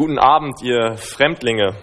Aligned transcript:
Guten 0.00 0.18
Abend, 0.18 0.62
ihr 0.62 0.96
Fremdlinge. 0.96 1.74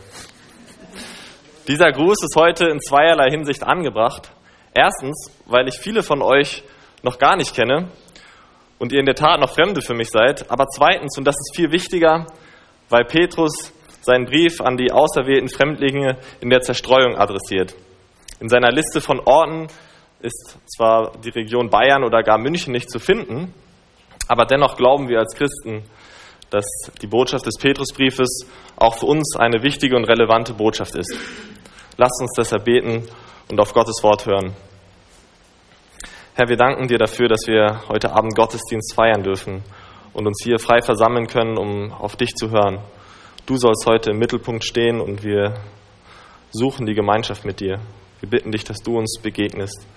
Dieser 1.67 1.91
Gruß 1.91 2.17
ist 2.23 2.35
heute 2.35 2.65
in 2.65 2.81
zweierlei 2.81 3.29
Hinsicht 3.29 3.63
angebracht. 3.63 4.31
Erstens, 4.73 5.31
weil 5.45 5.67
ich 5.67 5.77
viele 5.77 6.01
von 6.01 6.23
euch 6.23 6.63
noch 7.03 7.19
gar 7.19 7.35
nicht 7.35 7.53
kenne 7.53 7.89
und 8.79 8.91
ihr 8.91 9.01
in 9.01 9.05
der 9.05 9.13
Tat 9.13 9.39
noch 9.39 9.53
Fremde 9.53 9.83
für 9.83 9.93
mich 9.93 10.09
seid. 10.09 10.49
Aber 10.49 10.65
zweitens, 10.65 11.15
und 11.19 11.25
das 11.25 11.35
ist 11.35 11.55
viel 11.55 11.71
wichtiger, 11.71 12.25
weil 12.89 13.05
Petrus 13.05 13.71
seinen 14.01 14.25
Brief 14.25 14.61
an 14.61 14.77
die 14.77 14.91
auserwählten 14.91 15.49
Fremdlinge 15.49 16.17
in 16.41 16.49
der 16.49 16.61
Zerstreuung 16.61 17.17
adressiert. 17.17 17.75
In 18.39 18.49
seiner 18.49 18.71
Liste 18.71 18.99
von 18.99 19.19
Orten 19.19 19.67
ist 20.21 20.57
zwar 20.75 21.11
die 21.23 21.29
Region 21.29 21.69
Bayern 21.69 22.03
oder 22.03 22.23
gar 22.23 22.39
München 22.39 22.73
nicht 22.73 22.89
zu 22.89 22.97
finden, 22.97 23.53
aber 24.27 24.45
dennoch 24.45 24.75
glauben 24.75 25.07
wir 25.07 25.19
als 25.19 25.35
Christen, 25.35 25.83
dass 26.49 26.65
die 27.01 27.07
Botschaft 27.07 27.45
des 27.45 27.57
Petrusbriefes 27.59 28.47
auch 28.75 28.97
für 28.97 29.05
uns 29.05 29.35
eine 29.37 29.63
wichtige 29.63 29.95
und 29.95 30.05
relevante 30.05 30.53
Botschaft 30.53 30.95
ist. 30.95 31.13
Lasst 31.97 32.21
uns 32.21 32.33
deshalb 32.37 32.65
beten 32.65 33.07
und 33.49 33.59
auf 33.59 33.73
Gottes 33.73 34.03
Wort 34.03 34.25
hören. 34.25 34.53
Herr, 36.35 36.49
wir 36.49 36.57
danken 36.57 36.87
dir 36.87 36.99
dafür, 36.99 37.27
dass 37.27 37.47
wir 37.47 37.81
heute 37.89 38.11
Abend 38.11 38.35
Gottesdienst 38.35 38.93
feiern 38.93 39.23
dürfen 39.23 39.63
und 40.13 40.27
uns 40.27 40.41
hier 40.43 40.59
frei 40.59 40.81
versammeln 40.81 41.27
können, 41.27 41.57
um 41.57 41.91
auf 41.91 42.15
dich 42.15 42.35
zu 42.35 42.51
hören. 42.51 42.79
Du 43.47 43.57
sollst 43.57 43.85
heute 43.87 44.11
im 44.11 44.19
Mittelpunkt 44.19 44.63
stehen 44.63 45.01
und 45.01 45.23
wir 45.23 45.55
suchen 46.51 46.85
die 46.85 46.93
Gemeinschaft 46.93 47.45
mit 47.45 47.59
dir. 47.59 47.79
Wir 48.19 48.29
bitten 48.29 48.51
dich, 48.51 48.63
dass 48.63 48.77
du 48.77 48.97
uns 48.97 49.19
begegnest. 49.21 49.87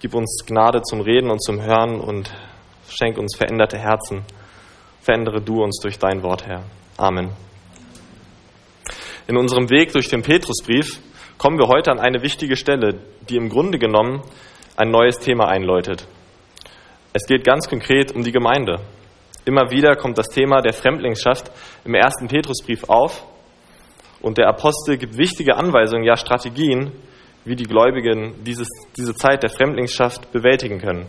Gib 0.00 0.14
uns 0.14 0.44
Gnade 0.46 0.82
zum 0.82 1.00
Reden 1.00 1.30
und 1.30 1.42
zum 1.42 1.62
Hören 1.62 2.00
und 2.00 2.32
schenk 2.88 3.18
uns 3.18 3.36
veränderte 3.36 3.78
Herzen. 3.78 4.24
Verändere 5.02 5.40
du 5.40 5.62
uns 5.62 5.80
durch 5.82 5.98
dein 5.98 6.22
Wort, 6.22 6.46
Herr. 6.46 6.62
Amen. 6.96 7.30
In 9.26 9.36
unserem 9.36 9.68
Weg 9.68 9.92
durch 9.92 10.08
den 10.08 10.22
Petrusbrief 10.22 11.00
kommen 11.38 11.58
wir 11.58 11.66
heute 11.66 11.90
an 11.90 11.98
eine 11.98 12.22
wichtige 12.22 12.54
Stelle, 12.54 13.00
die 13.28 13.36
im 13.36 13.48
Grunde 13.48 13.78
genommen 13.78 14.22
ein 14.76 14.92
neues 14.92 15.18
Thema 15.18 15.48
einläutet. 15.48 16.06
Es 17.12 17.26
geht 17.26 17.44
ganz 17.44 17.68
konkret 17.68 18.14
um 18.14 18.22
die 18.22 18.30
Gemeinde. 18.30 18.80
Immer 19.44 19.72
wieder 19.72 19.96
kommt 19.96 20.18
das 20.18 20.28
Thema 20.28 20.60
der 20.60 20.72
Fremdlingsschaft 20.72 21.50
im 21.84 21.94
ersten 21.94 22.28
Petrusbrief 22.28 22.84
auf 22.88 23.26
und 24.20 24.38
der 24.38 24.48
Apostel 24.48 24.98
gibt 24.98 25.18
wichtige 25.18 25.56
Anweisungen, 25.56 26.04
ja 26.04 26.16
Strategien, 26.16 26.92
wie 27.44 27.56
die 27.56 27.64
Gläubigen 27.64 28.44
dieses, 28.44 28.68
diese 28.96 29.16
Zeit 29.16 29.42
der 29.42 29.50
Fremdlingsschaft 29.50 30.30
bewältigen 30.30 30.78
können. 30.78 31.08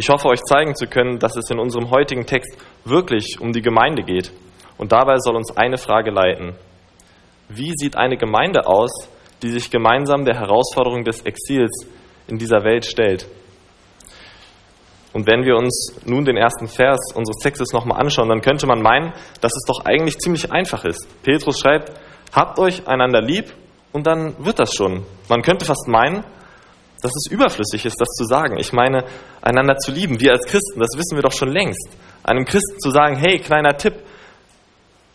Ich 0.00 0.10
hoffe, 0.10 0.28
euch 0.28 0.44
zeigen 0.44 0.76
zu 0.76 0.86
können, 0.86 1.18
dass 1.18 1.34
es 1.34 1.50
in 1.50 1.58
unserem 1.58 1.90
heutigen 1.90 2.24
Text 2.24 2.56
wirklich 2.84 3.40
um 3.40 3.52
die 3.52 3.62
Gemeinde 3.62 4.04
geht. 4.04 4.30
Und 4.76 4.92
dabei 4.92 5.16
soll 5.18 5.34
uns 5.34 5.56
eine 5.56 5.76
Frage 5.76 6.12
leiten. 6.12 6.54
Wie 7.48 7.72
sieht 7.74 7.96
eine 7.96 8.16
Gemeinde 8.16 8.68
aus, 8.68 8.92
die 9.42 9.50
sich 9.50 9.72
gemeinsam 9.72 10.24
der 10.24 10.36
Herausforderung 10.36 11.02
des 11.02 11.22
Exils 11.22 11.88
in 12.28 12.38
dieser 12.38 12.62
Welt 12.62 12.86
stellt? 12.86 13.26
Und 15.14 15.26
wenn 15.26 15.44
wir 15.44 15.56
uns 15.56 15.96
nun 16.04 16.24
den 16.24 16.36
ersten 16.36 16.68
Vers 16.68 17.00
unseres 17.16 17.42
Textes 17.42 17.72
nochmal 17.72 18.00
anschauen, 18.00 18.28
dann 18.28 18.40
könnte 18.40 18.68
man 18.68 18.80
meinen, 18.80 19.12
dass 19.40 19.50
es 19.50 19.64
doch 19.66 19.84
eigentlich 19.84 20.20
ziemlich 20.20 20.52
einfach 20.52 20.84
ist. 20.84 21.08
Petrus 21.24 21.58
schreibt, 21.58 21.90
habt 22.32 22.60
euch 22.60 22.86
einander 22.86 23.20
lieb 23.20 23.52
und 23.90 24.06
dann 24.06 24.36
wird 24.38 24.60
das 24.60 24.74
schon. 24.74 25.04
Man 25.28 25.42
könnte 25.42 25.64
fast 25.64 25.88
meinen, 25.88 26.22
dass 27.00 27.12
es 27.12 27.30
überflüssig 27.30 27.84
ist, 27.84 28.00
das 28.00 28.08
zu 28.08 28.24
sagen. 28.24 28.58
Ich 28.58 28.72
meine, 28.72 29.04
einander 29.40 29.76
zu 29.76 29.92
lieben. 29.92 30.20
Wir 30.20 30.32
als 30.32 30.46
Christen, 30.46 30.80
das 30.80 30.96
wissen 30.96 31.16
wir 31.16 31.22
doch 31.22 31.32
schon 31.32 31.50
längst. 31.50 31.88
Einem 32.24 32.44
Christen 32.44 32.78
zu 32.80 32.90
sagen, 32.90 33.16
hey, 33.16 33.38
kleiner 33.38 33.76
Tipp, 33.76 33.94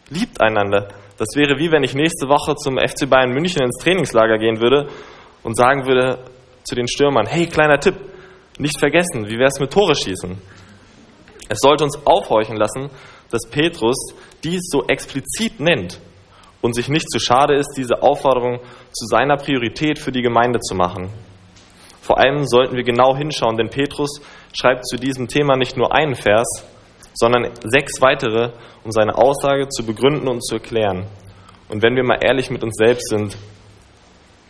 liebt 0.09 0.41
einander. 0.41 0.89
Das 1.17 1.29
wäre 1.35 1.59
wie 1.59 1.71
wenn 1.71 1.83
ich 1.83 1.93
nächste 1.93 2.27
Woche 2.27 2.55
zum 2.55 2.77
FC 2.77 3.09
Bayern 3.09 3.31
München 3.31 3.61
ins 3.61 3.77
Trainingslager 3.77 4.37
gehen 4.37 4.59
würde 4.59 4.89
und 5.43 5.55
sagen 5.57 5.85
würde 5.85 6.19
zu 6.63 6.75
den 6.75 6.87
Stürmern, 6.87 7.27
hey, 7.27 7.47
kleiner 7.47 7.79
Tipp, 7.79 7.95
nicht 8.57 8.79
vergessen, 8.79 9.27
wie 9.27 9.37
wäre 9.37 9.49
es 9.49 9.59
mit 9.59 9.71
Tore 9.71 9.95
schießen? 9.95 10.37
Es 11.49 11.57
sollte 11.61 11.83
uns 11.83 11.99
aufhorchen 12.05 12.55
lassen, 12.55 12.89
dass 13.29 13.47
Petrus 13.49 14.13
dies 14.43 14.61
so 14.69 14.85
explizit 14.87 15.59
nennt 15.59 15.99
und 16.61 16.73
sich 16.73 16.87
nicht 16.87 17.09
zu 17.11 17.19
schade 17.19 17.55
ist, 17.55 17.73
diese 17.77 18.01
Aufforderung 18.01 18.59
zu 18.91 19.05
seiner 19.05 19.37
Priorität 19.37 19.99
für 19.99 20.11
die 20.11 20.21
Gemeinde 20.21 20.59
zu 20.59 20.75
machen. 20.75 21.09
Vor 22.03 22.19
allem 22.19 22.45
sollten 22.45 22.75
wir 22.75 22.83
genau 22.83 23.15
hinschauen, 23.15 23.55
denn 23.55 23.69
Petrus 23.69 24.19
schreibt 24.51 24.85
zu 24.85 24.97
diesem 24.97 25.29
Thema 25.29 25.55
nicht 25.55 25.77
nur 25.77 25.95
einen 25.95 26.15
Vers, 26.15 26.67
sondern 27.13 27.49
sechs 27.63 28.01
weitere, 28.01 28.51
um 28.83 28.91
seine 28.91 29.17
Aussage 29.17 29.69
zu 29.69 29.85
begründen 29.85 30.27
und 30.27 30.43
zu 30.43 30.55
erklären. 30.55 31.07
Und 31.69 31.81
wenn 31.81 31.95
wir 31.95 32.03
mal 32.03 32.19
ehrlich 32.21 32.49
mit 32.49 32.61
uns 32.61 32.75
selbst 32.75 33.07
sind, 33.07 33.37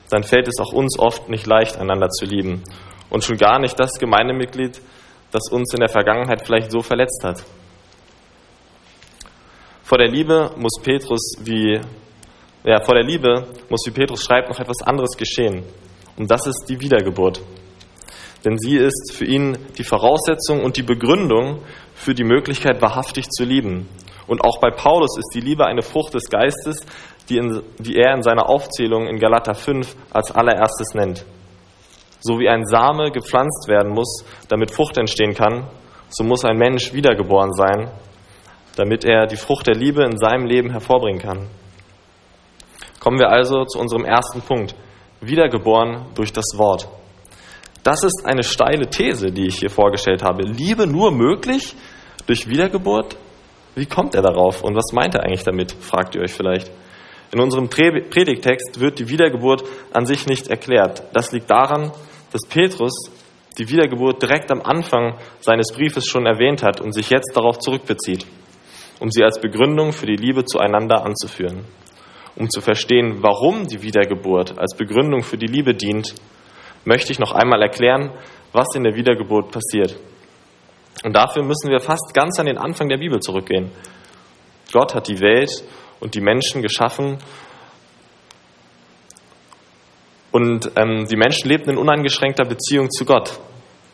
dann 0.09 0.23
fällt 0.23 0.47
es 0.47 0.59
auch 0.59 0.73
uns 0.73 0.97
oft 0.97 1.29
nicht 1.29 1.45
leicht, 1.45 1.77
einander 1.77 2.09
zu 2.09 2.25
lieben. 2.25 2.63
Und 3.11 3.23
schon 3.23 3.37
gar 3.37 3.59
nicht 3.59 3.79
das 3.79 3.99
Gemeindemitglied, 3.99 4.81
das 5.31 5.51
uns 5.51 5.75
in 5.75 5.79
der 5.79 5.89
Vergangenheit 5.89 6.47
vielleicht 6.47 6.71
so 6.71 6.81
verletzt 6.81 7.21
hat. 7.23 7.43
Vor 9.83 9.99
der 9.99 10.09
Liebe 10.09 10.49
muss 10.57 10.81
Petrus 10.81 11.35
wie, 11.39 11.79
ja, 12.63 12.81
vor 12.81 12.95
der 12.95 13.03
Liebe 13.03 13.45
muss, 13.69 13.83
wie 13.85 13.91
Petrus 13.91 14.23
schreibt, 14.23 14.49
noch 14.49 14.59
etwas 14.59 14.81
anderes 14.81 15.15
geschehen. 15.15 15.63
Und 16.17 16.29
das 16.29 16.45
ist 16.47 16.65
die 16.69 16.79
Wiedergeburt. 16.79 17.41
Denn 18.45 18.57
sie 18.57 18.75
ist 18.75 19.13
für 19.13 19.25
ihn 19.25 19.57
die 19.77 19.83
Voraussetzung 19.83 20.63
und 20.63 20.77
die 20.77 20.83
Begründung 20.83 21.59
für 21.95 22.13
die 22.13 22.25
Möglichkeit, 22.25 22.81
wahrhaftig 22.81 23.29
zu 23.29 23.45
lieben. 23.45 23.87
Und 24.27 24.43
auch 24.43 24.59
bei 24.59 24.69
Paulus 24.69 25.17
ist 25.17 25.31
die 25.33 25.41
Liebe 25.41 25.65
eine 25.65 25.81
Frucht 25.81 26.13
des 26.13 26.29
Geistes, 26.29 26.85
die, 27.29 27.37
in, 27.37 27.61
die 27.79 27.95
er 27.95 28.13
in 28.13 28.23
seiner 28.23 28.49
Aufzählung 28.49 29.07
in 29.07 29.17
Galater 29.17 29.53
5 29.53 29.95
als 30.11 30.31
allererstes 30.31 30.93
nennt. 30.93 31.25
So 32.19 32.39
wie 32.39 32.49
ein 32.49 32.65
Same 32.65 33.11
gepflanzt 33.11 33.67
werden 33.67 33.93
muss, 33.93 34.25
damit 34.49 34.71
Frucht 34.71 34.97
entstehen 34.97 35.33
kann, 35.33 35.67
so 36.09 36.23
muss 36.23 36.45
ein 36.45 36.57
Mensch 36.57 36.93
wiedergeboren 36.93 37.53
sein, 37.53 37.91
damit 38.75 39.03
er 39.03 39.25
die 39.25 39.35
Frucht 39.35 39.67
der 39.67 39.75
Liebe 39.75 40.03
in 40.03 40.17
seinem 40.17 40.45
Leben 40.45 40.69
hervorbringen 40.71 41.21
kann. 41.21 41.47
Kommen 42.99 43.19
wir 43.19 43.29
also 43.29 43.65
zu 43.65 43.79
unserem 43.79 44.05
ersten 44.05 44.41
Punkt 44.41 44.75
wiedergeboren 45.27 46.05
durch 46.15 46.31
das 46.33 46.45
Wort. 46.55 46.87
Das 47.83 48.03
ist 48.03 48.23
eine 48.25 48.43
steile 48.43 48.89
These, 48.89 49.31
die 49.31 49.47
ich 49.47 49.59
hier 49.59 49.69
vorgestellt 49.69 50.23
habe. 50.23 50.43
Liebe 50.43 50.87
nur 50.87 51.11
möglich 51.11 51.75
durch 52.27 52.47
Wiedergeburt? 52.47 53.17
Wie 53.75 53.85
kommt 53.85 54.15
er 54.15 54.21
darauf 54.21 54.63
und 54.63 54.75
was 54.75 54.93
meint 54.93 55.15
er 55.15 55.23
eigentlich 55.23 55.43
damit, 55.43 55.71
fragt 55.71 56.15
ihr 56.15 56.21
euch 56.21 56.33
vielleicht. 56.33 56.71
In 57.33 57.41
unserem 57.41 57.67
Predigtext 57.67 58.79
wird 58.79 58.99
die 58.99 59.09
Wiedergeburt 59.09 59.63
an 59.91 60.05
sich 60.05 60.27
nicht 60.27 60.47
erklärt. 60.47 61.03
Das 61.13 61.31
liegt 61.31 61.49
daran, 61.49 61.91
dass 62.31 62.47
Petrus 62.47 63.09
die 63.57 63.67
Wiedergeburt 63.69 64.21
direkt 64.21 64.51
am 64.51 64.61
Anfang 64.61 65.17
seines 65.39 65.73
Briefes 65.73 66.05
schon 66.05 66.25
erwähnt 66.25 66.63
hat 66.63 66.79
und 66.79 66.93
sich 66.93 67.09
jetzt 67.09 67.35
darauf 67.35 67.59
zurückbezieht, 67.59 68.25
um 68.99 69.09
sie 69.09 69.23
als 69.23 69.41
Begründung 69.41 69.91
für 69.91 70.05
die 70.05 70.15
Liebe 70.15 70.45
zueinander 70.45 71.03
anzuführen 71.03 71.65
um 72.35 72.49
zu 72.49 72.61
verstehen, 72.61 73.21
warum 73.21 73.67
die 73.67 73.81
Wiedergeburt 73.83 74.57
als 74.57 74.75
Begründung 74.75 75.21
für 75.21 75.37
die 75.37 75.47
Liebe 75.47 75.73
dient, 75.73 76.15
möchte 76.85 77.11
ich 77.11 77.19
noch 77.19 77.31
einmal 77.31 77.61
erklären, 77.61 78.11
was 78.51 78.75
in 78.75 78.83
der 78.83 78.95
Wiedergeburt 78.95 79.51
passiert. 79.51 79.97
Und 81.03 81.15
dafür 81.15 81.43
müssen 81.43 81.69
wir 81.69 81.79
fast 81.79 82.13
ganz 82.13 82.39
an 82.39 82.45
den 82.45 82.57
Anfang 82.57 82.87
der 82.89 82.97
Bibel 82.97 83.19
zurückgehen. 83.19 83.71
Gott 84.71 84.95
hat 84.95 85.07
die 85.07 85.19
Welt 85.19 85.63
und 85.99 86.15
die 86.15 86.21
Menschen 86.21 86.61
geschaffen 86.61 87.17
und 90.31 90.71
ähm, 90.75 91.05
die 91.05 91.15
Menschen 91.15 91.49
lebten 91.49 91.71
in 91.71 91.77
uneingeschränkter 91.77 92.45
Beziehung 92.45 92.89
zu 92.89 93.05
Gott. 93.05 93.39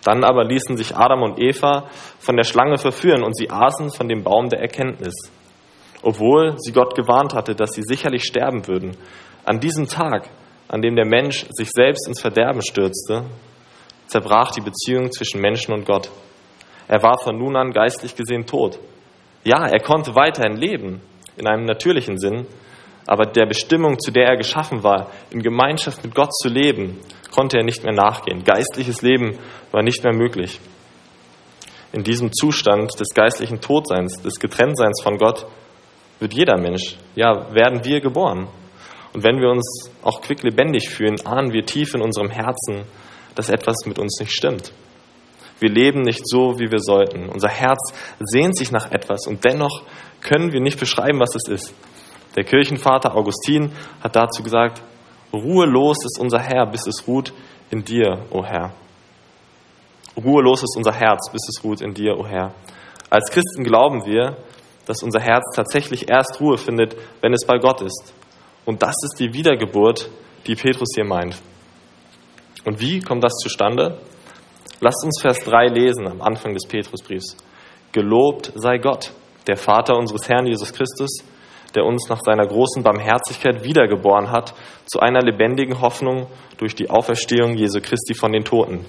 Dann 0.03 0.23
aber 0.23 0.45
ließen 0.45 0.77
sich 0.77 0.95
Adam 0.95 1.23
und 1.23 1.39
Eva 1.39 1.89
von 2.19 2.37
der 2.37 2.45
Schlange 2.45 2.77
verführen 2.77 3.23
und 3.23 3.35
sie 3.35 3.49
aßen 3.49 3.91
von 3.91 4.07
dem 4.07 4.23
Baum 4.23 4.47
der 4.47 4.61
Erkenntnis 4.61 5.13
obwohl 6.01 6.55
sie 6.57 6.71
Gott 6.71 6.95
gewarnt 6.95 7.33
hatte, 7.33 7.55
dass 7.55 7.71
sie 7.71 7.83
sicherlich 7.83 8.23
sterben 8.23 8.67
würden. 8.67 8.95
An 9.45 9.59
diesem 9.59 9.87
Tag, 9.87 10.29
an 10.67 10.81
dem 10.81 10.95
der 10.95 11.05
Mensch 11.05 11.45
sich 11.49 11.69
selbst 11.71 12.07
ins 12.07 12.21
Verderben 12.21 12.61
stürzte, 12.61 13.25
zerbrach 14.07 14.51
die 14.51 14.61
Beziehung 14.61 15.11
zwischen 15.11 15.41
Menschen 15.41 15.73
und 15.73 15.85
Gott. 15.85 16.09
Er 16.87 17.03
war 17.03 17.19
von 17.19 17.37
nun 17.37 17.55
an 17.55 17.71
geistlich 17.71 18.15
gesehen 18.15 18.45
tot. 18.45 18.79
Ja, 19.43 19.67
er 19.67 19.79
konnte 19.79 20.15
weiterhin 20.15 20.57
leben, 20.57 21.01
in 21.37 21.47
einem 21.47 21.65
natürlichen 21.65 22.17
Sinn, 22.17 22.45
aber 23.07 23.25
der 23.25 23.45
Bestimmung, 23.45 23.99
zu 23.99 24.11
der 24.11 24.27
er 24.27 24.37
geschaffen 24.37 24.83
war, 24.83 25.09
in 25.31 25.41
Gemeinschaft 25.41 26.03
mit 26.03 26.13
Gott 26.13 26.33
zu 26.33 26.49
leben, 26.49 26.99
konnte 27.31 27.57
er 27.57 27.63
nicht 27.63 27.83
mehr 27.83 27.93
nachgehen. 27.93 28.43
Geistliches 28.43 29.01
Leben 29.01 29.37
war 29.71 29.81
nicht 29.81 30.03
mehr 30.03 30.13
möglich. 30.13 30.59
In 31.91 32.03
diesem 32.03 32.31
Zustand 32.31 32.99
des 32.99 33.09
geistlichen 33.15 33.61
Todseins, 33.61 34.21
des 34.21 34.39
Getrenntseins 34.39 35.01
von 35.01 35.17
Gott, 35.17 35.47
wird 36.19 36.33
jeder 36.33 36.57
Mensch, 36.57 36.97
ja, 37.15 37.53
werden 37.53 37.83
wir 37.83 38.01
geboren. 38.01 38.47
Und 39.13 39.23
wenn 39.23 39.39
wir 39.39 39.49
uns 39.49 39.89
auch 40.03 40.21
quicklebendig 40.21 40.89
fühlen, 40.89 41.25
ahnen 41.25 41.51
wir 41.51 41.65
tief 41.65 41.93
in 41.95 42.01
unserem 42.01 42.29
Herzen, 42.29 42.83
dass 43.35 43.49
etwas 43.49 43.85
mit 43.85 43.97
uns 43.97 44.19
nicht 44.19 44.31
stimmt. 44.31 44.71
Wir 45.59 45.69
leben 45.69 46.01
nicht 46.01 46.21
so, 46.25 46.59
wie 46.59 46.71
wir 46.71 46.79
sollten. 46.79 47.27
Unser 47.29 47.49
Herz 47.49 47.93
sehnt 48.19 48.57
sich 48.57 48.71
nach 48.71 48.91
etwas 48.91 49.27
und 49.27 49.43
dennoch 49.43 49.83
können 50.21 50.51
wir 50.51 50.61
nicht 50.61 50.79
beschreiben, 50.79 51.19
was 51.19 51.35
es 51.35 51.47
ist. 51.49 51.73
Der 52.35 52.43
Kirchenvater 52.43 53.15
Augustin 53.15 53.71
hat 54.01 54.15
dazu 54.15 54.43
gesagt, 54.43 54.81
ruhelos 55.33 56.05
ist 56.05 56.19
unser 56.19 56.39
Herr, 56.39 56.65
bis 56.67 56.87
es 56.87 57.07
ruht 57.07 57.33
in 57.71 57.83
dir, 57.83 58.25
o 58.29 58.43
Herr. 58.43 58.73
Ruhelos 60.15 60.63
ist 60.63 60.75
unser 60.77 60.93
Herz, 60.93 61.29
bis 61.31 61.47
es 61.49 61.63
ruht 61.63 61.81
in 61.81 61.93
dir, 61.93 62.17
o 62.17 62.25
Herr. 62.25 62.53
Als 63.09 63.31
Christen 63.31 63.63
glauben 63.63 64.05
wir, 64.05 64.37
dass 64.89 65.03
unser 65.03 65.19
Herz 65.19 65.43
tatsächlich 65.55 66.09
erst 66.09 66.41
Ruhe 66.41 66.57
findet, 66.57 66.95
wenn 67.21 67.31
es 67.31 67.45
bei 67.45 67.59
Gott 67.59 67.79
ist. 67.81 68.11
Und 68.65 68.81
das 68.81 68.95
ist 69.03 69.19
die 69.19 69.33
Wiedergeburt, 69.35 70.09
die 70.47 70.55
Petrus 70.55 70.89
hier 70.95 71.05
meint. 71.05 71.39
Und 72.65 72.81
wie 72.81 72.99
kommt 72.99 73.23
das 73.23 73.33
zustande? 73.35 73.99
Lasst 74.81 75.05
uns 75.05 75.21
Vers 75.21 75.41
3 75.41 75.67
lesen 75.67 76.07
am 76.07 76.23
Anfang 76.23 76.55
des 76.55 76.67
Petrusbriefs. 76.67 77.37
Gelobt 77.91 78.51
sei 78.55 78.79
Gott, 78.79 79.11
der 79.45 79.57
Vater 79.57 79.95
unseres 79.95 80.27
Herrn 80.27 80.47
Jesus 80.47 80.73
Christus, 80.73 81.19
der 81.75 81.85
uns 81.85 82.09
nach 82.09 82.21
seiner 82.25 82.47
großen 82.47 82.81
Barmherzigkeit 82.81 83.63
wiedergeboren 83.63 84.31
hat 84.31 84.55
zu 84.87 85.01
einer 85.01 85.21
lebendigen 85.21 85.81
Hoffnung 85.81 86.25
durch 86.57 86.73
die 86.73 86.89
Auferstehung 86.89 87.53
Jesu 87.53 87.79
Christi 87.79 88.15
von 88.15 88.31
den 88.31 88.43
Toten. 88.43 88.87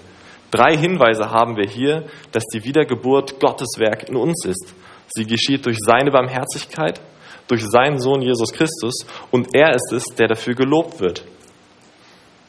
Drei 0.51 0.79
Hinweise 0.79 1.31
haben 1.31 1.59
wir 1.59 1.69
hier, 1.69 2.07
dass 2.33 2.45
die 2.47 2.65
Wiedergeburt 2.65 3.39
Gottes 3.39 3.75
Werk 3.77 4.09
in 4.09 4.17
uns 4.17 4.47
ist. 4.47 4.75
Sie 5.11 5.27
geschieht 5.27 5.67
durch 5.67 5.79
seine 5.81 6.11
Barmherzigkeit, 6.11 7.01
durch 7.49 7.65
seinen 7.65 7.99
Sohn 7.99 8.23
Jesus 8.23 8.53
Christus 8.53 9.07
und 9.31 9.49
er 9.55 9.75
ist 9.75 9.93
es, 9.93 10.05
der 10.17 10.29
dafür 10.29 10.55
gelobt 10.55 11.01
wird. 11.01 11.25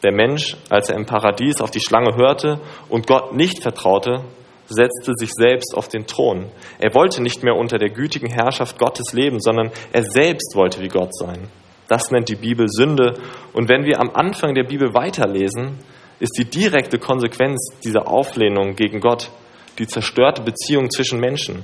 Der 0.03 0.11
Mensch, 0.11 0.57
als 0.69 0.89
er 0.89 0.95
im 0.95 1.05
Paradies 1.05 1.61
auf 1.61 1.71
die 1.71 1.79
Schlange 1.79 2.15
hörte 2.15 2.59
und 2.89 3.07
Gott 3.07 3.33
nicht 3.35 3.61
vertraute, 3.61 4.23
setzte 4.67 5.13
sich 5.15 5.31
selbst 5.31 5.75
auf 5.75 5.87
den 5.87 6.07
Thron. 6.07 6.49
Er 6.79 6.93
wollte 6.95 7.21
nicht 7.21 7.43
mehr 7.43 7.55
unter 7.55 7.77
der 7.77 7.89
gütigen 7.89 8.31
Herrschaft 8.31 8.79
Gottes 8.79 9.13
leben, 9.13 9.39
sondern 9.39 9.71
er 9.91 10.03
selbst 10.03 10.55
wollte 10.55 10.81
wie 10.81 10.87
Gott 10.87 11.15
sein. 11.15 11.49
Das 11.87 12.09
nennt 12.09 12.29
die 12.29 12.35
Bibel 12.35 12.67
Sünde. 12.69 13.15
Und 13.53 13.69
wenn 13.69 13.83
wir 13.83 13.99
am 13.99 14.11
Anfang 14.13 14.55
der 14.55 14.63
Bibel 14.63 14.93
weiterlesen, 14.93 15.79
ist 16.19 16.37
die 16.37 16.45
direkte 16.45 16.99
Konsequenz 16.99 17.67
dieser 17.83 18.07
Auflehnung 18.07 18.75
gegen 18.75 19.01
Gott 19.01 19.29
die 19.77 19.87
zerstörte 19.87 20.41
Beziehung 20.41 20.89
zwischen 20.89 21.19
Menschen. 21.19 21.63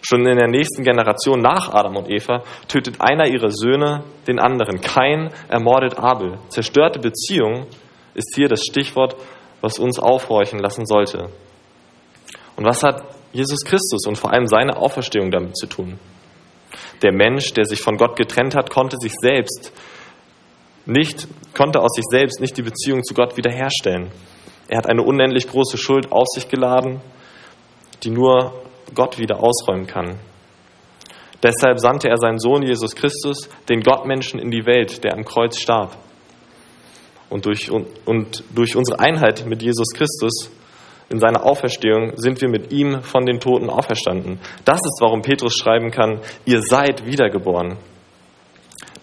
Schon 0.00 0.26
in 0.26 0.38
der 0.38 0.48
nächsten 0.48 0.84
Generation 0.84 1.40
nach 1.40 1.72
Adam 1.72 1.96
und 1.96 2.10
Eva 2.10 2.42
tötet 2.68 3.00
einer 3.00 3.26
ihrer 3.26 3.50
Söhne 3.50 4.04
den 4.26 4.38
anderen. 4.38 4.80
Kein 4.80 5.30
ermordet 5.48 5.98
Abel. 5.98 6.38
Zerstörte 6.48 7.00
Beziehung 7.00 7.66
ist 8.14 8.34
hier 8.34 8.48
das 8.48 8.62
Stichwort, 8.62 9.16
was 9.60 9.78
uns 9.78 9.98
aufhorchen 9.98 10.60
lassen 10.60 10.86
sollte. 10.86 11.30
Und 12.56 12.64
was 12.64 12.82
hat 12.82 13.02
Jesus 13.32 13.60
Christus 13.64 14.06
und 14.06 14.16
vor 14.16 14.32
allem 14.32 14.46
seine 14.46 14.76
Auferstehung 14.76 15.30
damit 15.30 15.56
zu 15.56 15.66
tun? 15.66 15.98
Der 17.02 17.12
Mensch, 17.12 17.52
der 17.52 17.64
sich 17.64 17.80
von 17.80 17.96
Gott 17.96 18.16
getrennt 18.16 18.54
hat, 18.54 18.70
konnte 18.70 18.96
sich 19.00 19.12
selbst 19.20 19.72
nicht, 20.86 21.28
konnte 21.54 21.80
aus 21.80 21.90
sich 21.94 22.04
selbst 22.10 22.40
nicht 22.40 22.56
die 22.56 22.62
Beziehung 22.62 23.02
zu 23.04 23.14
Gott 23.14 23.36
wiederherstellen. 23.36 24.10
Er 24.68 24.78
hat 24.78 24.86
eine 24.86 25.02
unendlich 25.02 25.48
große 25.48 25.78
Schuld 25.78 26.10
auf 26.12 26.26
sich 26.34 26.48
geladen, 26.48 27.00
die 28.02 28.10
nur 28.10 28.52
Gott 28.94 29.18
wieder 29.18 29.42
ausräumen 29.42 29.86
kann. 29.86 30.18
Deshalb 31.42 31.78
sandte 31.78 32.08
er 32.08 32.16
seinen 32.16 32.38
Sohn 32.38 32.62
Jesus 32.62 32.94
Christus, 32.96 33.48
den 33.68 33.80
Gottmenschen, 33.80 34.40
in 34.40 34.50
die 34.50 34.66
Welt, 34.66 35.04
der 35.04 35.14
am 35.14 35.24
Kreuz 35.24 35.58
starb. 35.58 35.96
Und 37.30 37.46
durch, 37.46 37.70
und 37.70 38.44
durch 38.54 38.74
unsere 38.74 39.00
Einheit 39.00 39.46
mit 39.46 39.62
Jesus 39.62 39.88
Christus 39.94 40.50
in 41.10 41.20
seiner 41.20 41.44
Auferstehung 41.44 42.12
sind 42.16 42.40
wir 42.40 42.48
mit 42.48 42.72
ihm 42.72 43.02
von 43.02 43.24
den 43.24 43.40
Toten 43.40 43.70
auferstanden. 43.70 44.40
Das 44.64 44.80
ist, 44.80 44.98
warum 45.00 45.22
Petrus 45.22 45.54
schreiben 45.56 45.90
kann, 45.90 46.20
ihr 46.44 46.60
seid 46.60 47.06
wiedergeboren. 47.06 47.76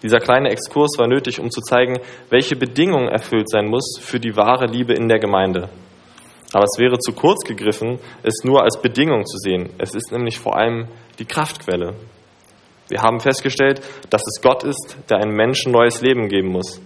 Dieser 0.02 0.18
kleine 0.18 0.50
Exkurs 0.50 0.98
war 0.98 1.08
nötig, 1.08 1.40
um 1.40 1.50
zu 1.50 1.60
zeigen, 1.60 1.98
welche 2.30 2.54
Bedingungen 2.54 3.08
erfüllt 3.08 3.48
sein 3.48 3.66
muss 3.66 3.98
für 4.00 4.20
die 4.20 4.36
wahre 4.36 4.66
Liebe 4.66 4.92
in 4.92 5.08
der 5.08 5.18
Gemeinde. 5.18 5.68
Aber 6.56 6.64
es 6.64 6.78
wäre 6.78 6.98
zu 6.98 7.12
kurz 7.12 7.44
gegriffen, 7.44 7.98
es 8.22 8.42
nur 8.42 8.62
als 8.62 8.80
Bedingung 8.80 9.26
zu 9.26 9.36
sehen. 9.36 9.68
Es 9.76 9.94
ist 9.94 10.10
nämlich 10.10 10.38
vor 10.38 10.56
allem 10.56 10.88
die 11.18 11.26
Kraftquelle. 11.26 11.92
Wir 12.88 13.02
haben 13.02 13.20
festgestellt, 13.20 13.82
dass 14.08 14.22
es 14.22 14.40
Gott 14.40 14.64
ist, 14.64 14.96
der 15.10 15.18
einem 15.18 15.36
Menschen 15.36 15.70
neues 15.70 16.00
Leben 16.00 16.30
geben 16.30 16.48
muss. 16.48 16.80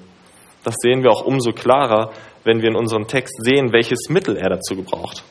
Das 0.64 0.75
sehen 0.82 1.05
wir 1.05 1.12
auch 1.12 1.25
umso 1.25 1.52
klarer, 1.52 2.11
wenn 2.43 2.62
wir 2.62 2.69
in 2.69 2.75
unserem 2.75 3.06
Text 3.06 3.37
sehen, 3.44 3.72
welches 3.72 4.08
Mittel 4.08 4.37
er 4.37 4.49
dazu 4.49 4.75
gebraucht. 4.75 5.22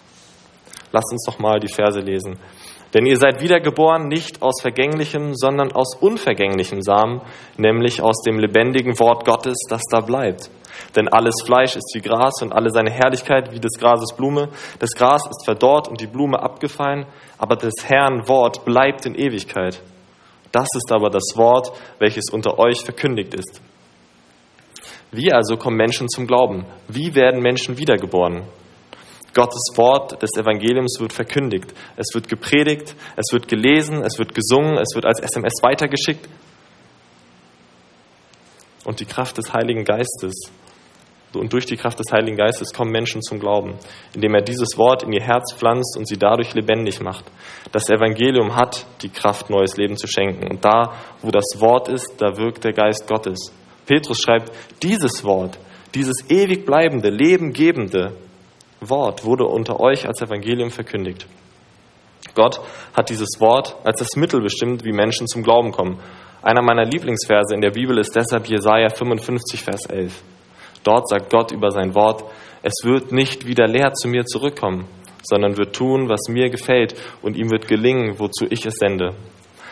Lasst 0.94 1.12
uns 1.12 1.26
doch 1.26 1.38
mal 1.40 1.60
die 1.60 1.68
Verse 1.68 2.00
lesen. 2.00 2.40
Denn 2.94 3.06
ihr 3.06 3.18
seid 3.18 3.42
wiedergeboren 3.42 4.08
nicht 4.08 4.42
aus 4.42 4.62
vergänglichem, 4.62 5.36
sondern 5.36 5.72
aus 5.72 5.96
unvergänglichem 6.00 6.82
Samen, 6.82 7.22
nämlich 7.58 8.02
aus 8.02 8.22
dem 8.26 8.40
lebendigen 8.40 9.00
Wort 9.00 9.26
Gottes, 9.26 9.58
das 9.70 9.84
da 9.92 10.02
bleibt. 10.02 10.50
Denn 10.96 11.08
alles 11.08 11.36
Fleisch 11.46 11.76
ist 11.76 11.92
wie 11.94 12.02
Gras 12.02 12.42
und 12.42 12.52
alle 12.52 12.72
seine 12.72 12.90
Herrlichkeit 12.90 13.52
wie 13.52 13.60
des 13.60 13.78
Grases 13.80 14.16
Blume. 14.16 14.50
Das 14.80 14.92
Gras 14.92 15.22
ist 15.30 15.46
verdorrt 15.46 15.88
und 15.88 16.02
die 16.02 16.08
Blume 16.08 16.42
abgefallen, 16.42 17.06
aber 17.38 17.56
des 17.56 17.74
Herrn 17.86 18.28
Wort 18.28 18.66
bleibt 18.66 19.06
in 19.06 19.16
Ewigkeit. 19.16 19.82
Das 20.52 20.68
ist 20.76 20.92
aber 20.92 21.10
das 21.10 21.34
Wort, 21.36 21.72
welches 22.00 22.32
unter 22.32 22.58
euch 22.58 22.82
verkündigt 22.82 23.36
ist. 23.36 23.62
Wie 25.12 25.32
also 25.32 25.58
kommen 25.58 25.78
Menschen 25.78 26.08
zum 26.08 26.28
Glauben? 26.28 26.66
Wie 26.88 27.14
werden 27.14 27.42
Menschen 27.42 27.78
wiedergeboren? 27.78 28.44
Gottes 29.34 29.74
Wort 29.76 30.22
des 30.22 30.32
Evangeliums 30.38 31.00
wird 31.00 31.14
verkündigt. 31.14 31.74
Es 31.96 32.14
wird 32.14 32.28
gepredigt, 32.28 32.96
es 33.16 33.32
wird 33.32 33.48
gelesen, 33.48 34.04
es 34.04 34.18
wird 34.18 34.34
gesungen, 34.34 34.78
es 34.78 34.96
wird 34.96 35.06
als 35.06 35.20
SMS 35.20 35.62
weitergeschickt. 35.62 36.28
Und 38.86 39.00
die 39.00 39.06
Kraft 39.06 39.38
des 39.38 39.54
Heiligen 39.54 39.84
Geistes 39.84 40.52
und 41.36 41.54
durch 41.54 41.66
die 41.66 41.78
Kraft 41.78 42.00
des 42.00 42.12
Heiligen 42.12 42.38
Geistes 42.38 42.74
kommen 42.74 42.92
Menschen 42.92 43.22
zum 43.22 43.40
Glauben, 43.40 43.76
indem 44.16 44.34
er 44.34 44.42
dieses 44.42 44.78
Wort 44.78 45.04
in 45.04 45.14
ihr 45.14 45.22
Herz 45.22 45.54
pflanzt 45.54 45.96
und 45.96 46.08
sie 46.08 46.18
dadurch 46.18 46.56
lebendig 46.56 47.02
macht. 47.02 47.26
Das 47.72 47.90
Evangelium 47.90 48.56
hat 48.56 48.88
die 49.04 49.10
Kraft, 49.10 49.50
neues 49.50 49.78
Leben 49.78 49.96
zu 49.96 50.08
schenken. 50.08 50.48
Und 50.50 50.66
da, 50.66 50.94
wo 51.22 51.30
das 51.30 51.46
Wort 51.60 51.88
ist, 51.88 52.16
da 52.18 52.38
wirkt 52.38 52.64
der 52.64 52.74
Geist 52.74 53.08
Gottes. 53.08 53.54
Petrus 53.86 54.22
schreibt, 54.22 54.52
dieses 54.82 55.24
Wort, 55.24 55.60
dieses 55.94 56.30
ewig 56.30 56.66
bleibende, 56.66 57.10
lebengebende 57.10 58.14
Wort 58.82 59.26
wurde 59.26 59.46
unter 59.46 59.80
euch 59.80 60.08
als 60.08 60.22
Evangelium 60.22 60.72
verkündigt. 60.72 61.28
Gott 62.36 62.62
hat 62.94 63.10
dieses 63.10 63.40
Wort 63.40 63.76
als 63.84 64.00
das 64.00 64.16
Mittel 64.16 64.42
bestimmt, 64.42 64.84
wie 64.86 64.92
Menschen 64.92 65.28
zum 65.28 65.44
Glauben 65.44 65.72
kommen. 65.72 66.00
Einer 66.42 66.62
meiner 66.62 66.86
Lieblingsverse 66.86 67.54
in 67.54 67.62
der 67.62 67.72
Bibel 67.72 67.98
ist 67.98 68.16
deshalb 68.16 68.48
Jesaja 68.48 68.90
55, 68.90 69.62
Vers 69.62 69.86
11. 69.90 70.24
Dort 70.84 71.10
sagt 71.10 71.30
Gott 71.30 71.52
über 71.52 71.72
sein 71.72 71.96
Wort, 71.96 72.24
es 72.62 72.74
wird 72.84 73.12
nicht 73.12 73.46
wieder 73.46 73.68
leer 73.68 73.94
zu 73.94 74.08
mir 74.08 74.26
zurückkommen, 74.26 74.86
sondern 75.24 75.58
wird 75.58 75.76
tun, 75.76 76.08
was 76.08 76.30
mir 76.30 76.50
gefällt, 76.50 76.96
und 77.22 77.36
ihm 77.36 77.52
wird 77.52 77.68
gelingen, 77.68 78.20
wozu 78.20 78.46
ich 78.50 78.66
es 78.66 78.76
sende. 78.76 79.16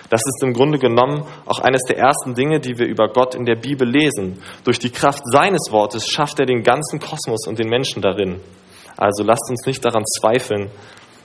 Das 0.09 0.21
ist 0.21 0.41
im 0.43 0.53
Grunde 0.53 0.79
genommen 0.79 1.25
auch 1.45 1.59
eines 1.59 1.83
der 1.83 1.97
ersten 1.97 2.33
Dinge, 2.33 2.59
die 2.59 2.77
wir 2.77 2.87
über 2.87 3.09
Gott 3.09 3.35
in 3.35 3.45
der 3.45 3.55
Bibel 3.55 3.87
lesen. 3.87 4.41
Durch 4.63 4.79
die 4.79 4.89
Kraft 4.89 5.21
seines 5.25 5.69
Wortes 5.71 6.07
schafft 6.07 6.39
er 6.39 6.45
den 6.45 6.63
ganzen 6.63 6.99
Kosmos 6.99 7.45
und 7.47 7.59
den 7.59 7.69
Menschen 7.69 8.01
darin. 8.01 8.39
Also 8.97 9.23
lasst 9.23 9.49
uns 9.49 9.65
nicht 9.65 9.85
daran 9.85 10.03
zweifeln, 10.05 10.69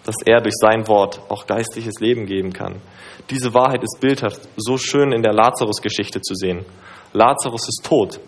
dass 0.04 0.16
er 0.24 0.40
durch 0.40 0.54
sein 0.56 0.86
Wort 0.88 1.20
auch 1.28 1.46
geistliches 1.46 2.00
Leben 2.00 2.26
geben 2.26 2.52
kann. 2.52 2.80
Diese 3.30 3.54
Wahrheit 3.54 3.82
ist 3.82 3.98
bildhaft 4.00 4.40
so 4.56 4.76
schön 4.76 5.12
in 5.12 5.22
der 5.22 5.32
Lazarus-Geschichte 5.32 6.20
zu 6.20 6.34
sehen. 6.34 6.64
Lazarus 7.12 7.68
ist 7.68 7.84
tot, 7.84 8.20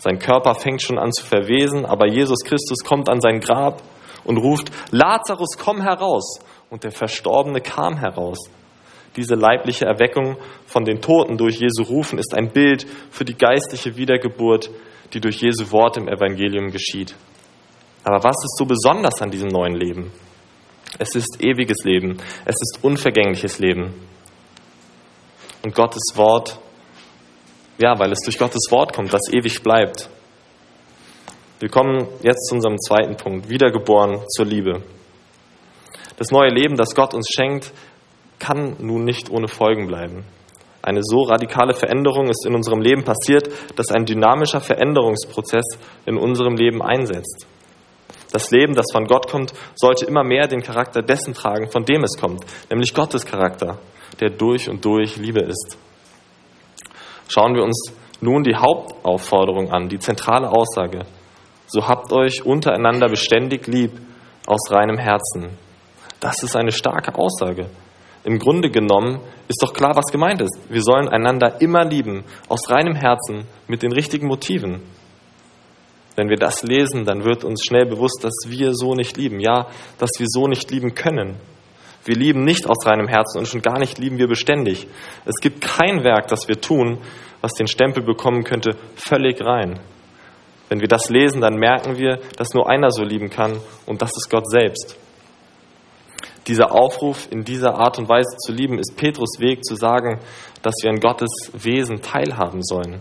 sein 0.00 0.18
Körper 0.18 0.54
fängt 0.54 0.82
schon 0.82 0.98
an 0.98 1.12
zu 1.12 1.26
verwesen, 1.26 1.84
aber 1.84 2.08
Jesus 2.08 2.38
Christus 2.42 2.78
kommt 2.82 3.10
an 3.10 3.20
sein 3.20 3.38
Grab 3.38 3.82
und 4.24 4.38
ruft, 4.38 4.70
Lazarus, 4.90 5.58
komm 5.62 5.82
heraus. 5.82 6.38
Und 6.70 6.84
der 6.84 6.90
Verstorbene 6.90 7.60
kam 7.60 7.98
heraus. 7.98 8.38
Diese 9.16 9.34
leibliche 9.34 9.84
Erweckung 9.84 10.38
von 10.64 10.84
den 10.84 11.02
Toten 11.02 11.36
durch 11.36 11.60
Jesu 11.60 11.82
Rufen 11.82 12.18
ist 12.18 12.34
ein 12.34 12.50
Bild 12.50 12.86
für 13.10 13.26
die 13.26 13.36
geistliche 13.36 13.96
Wiedergeburt, 13.96 14.70
die 15.12 15.20
durch 15.20 15.42
Jesu 15.42 15.70
Wort 15.70 15.98
im 15.98 16.08
Evangelium 16.08 16.70
geschieht. 16.70 17.14
Aber 18.04 18.22
was 18.24 18.36
ist 18.44 18.56
so 18.56 18.64
besonders 18.64 19.20
an 19.20 19.30
diesem 19.30 19.48
neuen 19.48 19.74
Leben? 19.74 20.12
Es 20.98 21.14
ist 21.14 21.40
ewiges 21.40 21.84
Leben, 21.84 22.18
es 22.44 22.56
ist 22.56 22.78
unvergängliches 22.82 23.58
Leben. 23.58 23.94
Und 25.62 25.74
Gottes 25.74 26.02
Wort 26.14 26.58
ja, 27.80 27.98
weil 27.98 28.12
es 28.12 28.20
durch 28.20 28.38
Gottes 28.38 28.70
Wort 28.70 28.92
kommt, 28.94 29.12
das 29.12 29.32
ewig 29.32 29.62
bleibt. 29.62 30.10
Wir 31.60 31.70
kommen 31.70 32.06
jetzt 32.22 32.48
zu 32.48 32.54
unserem 32.54 32.78
zweiten 32.78 33.16
Punkt, 33.16 33.48
wiedergeboren 33.48 34.20
zur 34.28 34.46
Liebe. 34.46 34.82
Das 36.18 36.30
neue 36.30 36.50
Leben, 36.50 36.76
das 36.76 36.94
Gott 36.94 37.14
uns 37.14 37.28
schenkt, 37.34 37.72
kann 38.38 38.76
nun 38.80 39.04
nicht 39.04 39.30
ohne 39.30 39.48
Folgen 39.48 39.86
bleiben. 39.86 40.24
Eine 40.82 41.00
so 41.02 41.22
radikale 41.22 41.74
Veränderung 41.74 42.28
ist 42.28 42.46
in 42.46 42.54
unserem 42.54 42.80
Leben 42.80 43.04
passiert, 43.04 43.50
dass 43.76 43.88
ein 43.88 44.06
dynamischer 44.06 44.60
Veränderungsprozess 44.60 45.78
in 46.06 46.16
unserem 46.16 46.56
Leben 46.56 46.82
einsetzt. 46.82 47.46
Das 48.32 48.50
Leben, 48.50 48.74
das 48.74 48.86
von 48.92 49.06
Gott 49.06 49.30
kommt, 49.30 49.52
sollte 49.74 50.06
immer 50.06 50.22
mehr 50.22 50.46
den 50.46 50.62
Charakter 50.62 51.02
dessen 51.02 51.34
tragen, 51.34 51.70
von 51.70 51.84
dem 51.84 52.04
es 52.04 52.16
kommt, 52.18 52.44
nämlich 52.70 52.94
Gottes 52.94 53.26
Charakter, 53.26 53.78
der 54.20 54.30
durch 54.30 54.68
und 54.68 54.84
durch 54.84 55.16
Liebe 55.16 55.40
ist. 55.40 55.76
Schauen 57.28 57.54
wir 57.54 57.62
uns 57.62 57.92
nun 58.20 58.42
die 58.42 58.54
Hauptaufforderung 58.54 59.70
an, 59.70 59.88
die 59.88 59.98
zentrale 59.98 60.50
Aussage. 60.50 61.06
So 61.66 61.86
habt 61.86 62.12
euch 62.12 62.44
untereinander 62.44 63.08
beständig 63.08 63.66
lieb 63.66 63.92
aus 64.46 64.70
reinem 64.70 64.98
Herzen. 64.98 65.56
Das 66.20 66.42
ist 66.42 66.56
eine 66.56 66.72
starke 66.72 67.14
Aussage. 67.14 67.70
Im 68.24 68.38
Grunde 68.38 68.70
genommen 68.70 69.20
ist 69.48 69.62
doch 69.62 69.72
klar, 69.72 69.96
was 69.96 70.12
gemeint 70.12 70.42
ist. 70.42 70.58
Wir 70.68 70.82
sollen 70.82 71.08
einander 71.08 71.60
immer 71.60 71.84
lieben, 71.84 72.24
aus 72.48 72.68
reinem 72.68 72.94
Herzen, 72.94 73.46
mit 73.66 73.82
den 73.82 73.92
richtigen 73.92 74.26
Motiven. 74.26 74.82
Wenn 76.16 76.28
wir 76.28 76.36
das 76.36 76.62
lesen, 76.62 77.04
dann 77.04 77.24
wird 77.24 77.44
uns 77.44 77.64
schnell 77.64 77.86
bewusst, 77.86 78.20
dass 78.22 78.34
wir 78.46 78.74
so 78.74 78.94
nicht 78.94 79.16
lieben. 79.16 79.40
Ja, 79.40 79.68
dass 79.98 80.10
wir 80.18 80.26
so 80.28 80.46
nicht 80.46 80.70
lieben 80.70 80.94
können. 80.94 81.36
Wir 82.04 82.16
lieben 82.16 82.44
nicht 82.44 82.66
aus 82.68 82.86
reinem 82.86 83.08
Herzen 83.08 83.38
und 83.38 83.46
schon 83.46 83.62
gar 83.62 83.78
nicht 83.78 83.98
lieben 83.98 84.18
wir 84.18 84.26
beständig. 84.26 84.86
Es 85.26 85.36
gibt 85.40 85.60
kein 85.60 86.02
Werk, 86.02 86.28
das 86.28 86.48
wir 86.48 86.60
tun, 86.60 86.98
was 87.40 87.52
den 87.52 87.66
Stempel 87.66 88.02
bekommen 88.02 88.44
könnte, 88.44 88.76
völlig 88.94 89.44
rein. 89.44 89.80
Wenn 90.68 90.80
wir 90.80 90.88
das 90.88 91.10
lesen, 91.10 91.40
dann 91.40 91.56
merken 91.56 91.98
wir, 91.98 92.20
dass 92.36 92.54
nur 92.54 92.70
einer 92.70 92.90
so 92.90 93.02
lieben 93.02 93.28
kann 93.28 93.58
und 93.86 94.00
das 94.02 94.10
ist 94.16 94.30
Gott 94.30 94.48
selbst. 94.48 94.96
Dieser 96.46 96.72
Aufruf, 96.72 97.28
in 97.30 97.44
dieser 97.44 97.74
Art 97.74 97.98
und 97.98 98.08
Weise 98.08 98.36
zu 98.38 98.52
lieben, 98.52 98.78
ist 98.78 98.96
Petrus 98.96 99.38
Weg 99.40 99.64
zu 99.64 99.74
sagen, 99.74 100.20
dass 100.62 100.74
wir 100.82 100.90
an 100.90 101.00
Gottes 101.00 101.50
Wesen 101.52 102.00
teilhaben 102.00 102.62
sollen. 102.62 103.00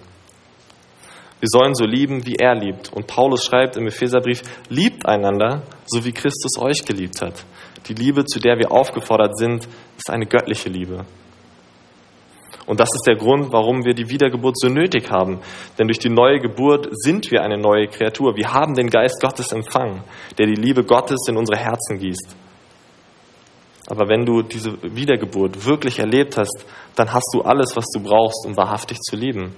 Wir 1.40 1.48
sollen 1.48 1.74
so 1.74 1.86
lieben, 1.86 2.26
wie 2.26 2.36
er 2.36 2.56
liebt. 2.56 2.92
Und 2.92 3.08
Paulus 3.08 3.46
schreibt 3.46 3.78
im 3.78 3.88
Epheserbrief, 3.88 4.42
liebt 4.70 5.06
einander, 5.06 5.64
so 5.86 6.04
wie 6.04 6.12
Christus 6.12 6.60
euch 6.60 6.84
geliebt 6.86 7.22
hat. 7.22 7.46
Die 7.88 7.94
Liebe, 7.94 8.26
zu 8.26 8.40
der 8.40 8.58
wir 8.58 8.72
aufgefordert 8.72 9.38
sind, 9.38 9.68
ist 9.98 10.10
eine 10.10 10.26
göttliche 10.26 10.70
Liebe. 10.70 11.06
Und 12.66 12.80
das 12.80 12.90
ist 12.94 13.08
der 13.08 13.16
Grund, 13.16 13.52
warum 13.52 13.84
wir 13.84 13.96
die 13.96 14.10
Wiedergeburt 14.10 14.60
so 14.60 14.68
nötig 14.68 15.10
haben. 15.10 15.40
Denn 15.80 15.88
durch 15.88 15.98
die 15.98 16.10
neue 16.10 16.40
Geburt 16.40 16.88
sind 16.92 17.32
wir 17.32 17.42
eine 17.42 17.58
neue 17.58 17.88
Kreatur. 17.88 18.36
Wir 18.36 18.54
haben 18.54 18.76
den 18.76 18.90
Geist 18.90 19.20
Gottes 19.22 19.52
empfangen, 19.52 20.04
der 20.38 20.46
die 20.46 20.62
Liebe 20.62 20.84
Gottes 20.84 21.26
in 21.28 21.38
unsere 21.38 21.58
Herzen 21.58 21.98
gießt. 21.98 22.36
Aber 23.88 24.08
wenn 24.08 24.24
du 24.24 24.44
diese 24.44 24.78
Wiedergeburt 24.84 25.66
wirklich 25.66 25.98
erlebt 25.98 26.38
hast, 26.38 26.64
dann 26.96 27.12
hast 27.12 27.28
du 27.34 27.42
alles, 27.42 27.76
was 27.76 27.86
du 27.92 28.02
brauchst, 28.02 28.46
um 28.46 28.56
wahrhaftig 28.56 29.00
zu 29.00 29.16
lieben. 29.16 29.56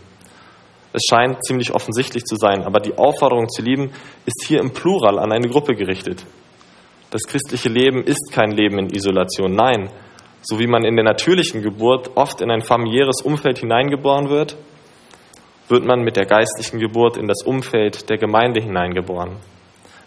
Es 0.94 1.04
scheint 1.10 1.44
ziemlich 1.46 1.74
offensichtlich 1.74 2.26
zu 2.26 2.36
sein, 2.36 2.64
aber 2.64 2.80
die 2.80 2.98
Aufforderung 2.98 3.50
zu 3.50 3.62
lieben 3.62 3.92
ist 4.26 4.44
hier 4.46 4.60
im 4.60 4.72
Plural 4.72 5.20
an 5.20 5.32
eine 5.32 5.48
Gruppe 5.48 5.76
gerichtet. 5.76 6.26
Das 7.12 7.22
christliche 7.24 7.70
Leben 7.70 8.04
ist 8.04 8.32
kein 8.32 8.52
Leben 8.52 8.78
in 8.78 8.90
Isolation. 8.90 9.54
Nein, 9.54 9.90
so 10.42 10.60
wie 10.60 10.68
man 10.68 10.84
in 10.84 10.96
der 10.96 11.06
natürlichen 11.06 11.62
Geburt 11.62 12.12
oft 12.16 12.42
in 12.42 12.52
ein 12.52 12.62
familiäres 12.62 13.22
Umfeld 13.22 13.60
hineingeboren 13.60 14.30
wird, 14.30 14.58
wird 15.68 15.86
man 15.86 16.02
mit 16.02 16.18
der 16.18 16.26
geistlichen 16.26 16.80
Geburt 16.80 17.18
in 17.18 17.28
das 17.28 17.44
Umfeld 17.44 18.10
der 18.10 18.18
Gemeinde 18.18 18.62
hineingeboren. 18.62 19.38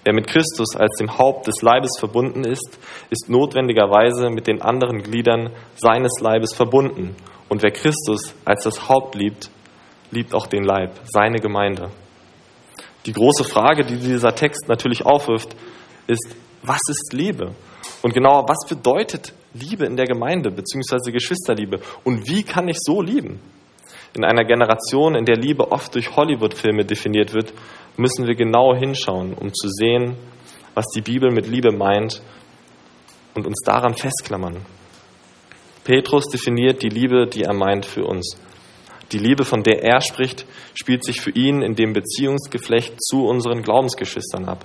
Wer 0.04 0.12
mit 0.12 0.26
Christus 0.26 0.76
als 0.76 0.98
dem 0.98 1.16
Haupt 1.16 1.46
des 1.46 1.62
Leibes 1.62 1.92
verbunden 1.98 2.44
ist, 2.44 2.78
ist 3.08 3.30
notwendigerweise 3.30 4.28
mit 4.28 4.46
den 4.46 4.60
anderen 4.60 5.02
Gliedern 5.02 5.50
seines 5.76 6.20
Leibes 6.20 6.54
verbunden. 6.54 7.16
Und 7.48 7.62
wer 7.62 7.70
Christus 7.70 8.34
als 8.44 8.64
das 8.64 8.88
Haupt 8.88 9.14
liebt, 9.14 9.50
liebt 10.14 10.34
auch 10.34 10.46
den 10.46 10.64
Leib, 10.64 10.92
seine 11.04 11.40
Gemeinde. 11.40 11.90
Die 13.06 13.12
große 13.12 13.44
Frage, 13.44 13.84
die 13.84 13.98
dieser 13.98 14.34
Text 14.34 14.68
natürlich 14.68 15.04
aufwirft, 15.04 15.54
ist, 16.06 16.34
was 16.62 16.80
ist 16.88 17.12
Liebe? 17.12 17.52
Und 18.02 18.14
genauer, 18.14 18.48
was 18.48 18.66
bedeutet 18.68 19.34
Liebe 19.52 19.84
in 19.84 19.96
der 19.96 20.06
Gemeinde 20.06 20.50
bzw. 20.50 21.10
Geschwisterliebe? 21.12 21.80
Und 22.02 22.28
wie 22.28 22.42
kann 22.42 22.68
ich 22.68 22.78
so 22.80 23.02
lieben? 23.02 23.40
In 24.16 24.24
einer 24.24 24.44
Generation, 24.44 25.16
in 25.16 25.24
der 25.24 25.36
Liebe 25.36 25.70
oft 25.72 25.94
durch 25.94 26.16
Hollywood-Filme 26.16 26.84
definiert 26.84 27.34
wird, 27.34 27.52
müssen 27.96 28.26
wir 28.26 28.34
genau 28.34 28.74
hinschauen, 28.74 29.34
um 29.34 29.52
zu 29.52 29.68
sehen, 29.68 30.16
was 30.74 30.86
die 30.94 31.02
Bibel 31.02 31.30
mit 31.30 31.46
Liebe 31.46 31.72
meint 31.72 32.22
und 33.34 33.46
uns 33.46 33.60
daran 33.64 33.94
festklammern. 33.94 34.56
Petrus 35.84 36.26
definiert 36.28 36.82
die 36.82 36.88
Liebe, 36.88 37.26
die 37.26 37.42
er 37.42 37.52
meint 37.52 37.84
für 37.84 38.04
uns. 38.04 38.38
Die 39.14 39.20
Liebe, 39.20 39.44
von 39.44 39.62
der 39.62 39.84
er 39.84 40.00
spricht, 40.00 40.44
spielt 40.74 41.04
sich 41.04 41.20
für 41.20 41.30
ihn 41.30 41.62
in 41.62 41.76
dem 41.76 41.92
Beziehungsgeflecht 41.92 43.00
zu 43.00 43.26
unseren 43.26 43.62
Glaubensgeschwistern 43.62 44.46
ab 44.46 44.64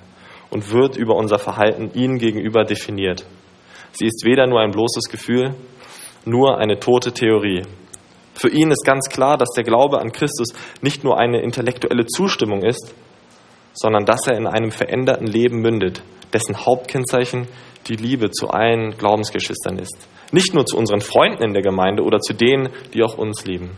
und 0.49 0.71
wird 0.71 0.97
über 0.97 1.13
unser 1.13 1.37
Verhalten 1.37 1.91
ihnen 1.93 2.17
gegenüber 2.17 2.63
definiert. 2.63 3.27
Sie 3.91 4.07
ist 4.07 4.25
weder 4.25 4.47
nur 4.47 4.59
ein 4.59 4.71
bloßes 4.71 5.03
Gefühl, 5.11 5.53
nur 6.25 6.57
eine 6.57 6.79
tote 6.79 7.11
Theorie. 7.11 7.61
Für 8.33 8.49
ihn 8.49 8.71
ist 8.71 8.83
ganz 8.83 9.07
klar, 9.09 9.37
dass 9.37 9.49
der 9.55 9.63
Glaube 9.63 9.99
an 10.01 10.11
Christus 10.11 10.47
nicht 10.81 11.03
nur 11.03 11.19
eine 11.19 11.43
intellektuelle 11.43 12.07
Zustimmung 12.07 12.63
ist, 12.63 12.95
sondern 13.73 14.05
dass 14.05 14.25
er 14.25 14.35
in 14.35 14.47
einem 14.47 14.71
veränderten 14.71 15.27
Leben 15.27 15.61
mündet, 15.61 16.01
dessen 16.33 16.65
Hauptkennzeichen 16.65 17.47
die 17.85 17.97
Liebe 17.97 18.31
zu 18.31 18.49
allen 18.49 18.97
Glaubensgeschwistern 18.97 19.77
ist. 19.77 20.07
Nicht 20.31 20.55
nur 20.55 20.65
zu 20.65 20.75
unseren 20.75 21.01
Freunden 21.01 21.43
in 21.43 21.53
der 21.53 21.61
Gemeinde 21.61 22.01
oder 22.01 22.19
zu 22.19 22.33
denen, 22.33 22.69
die 22.95 23.03
auch 23.03 23.15
uns 23.15 23.45
lieben. 23.45 23.77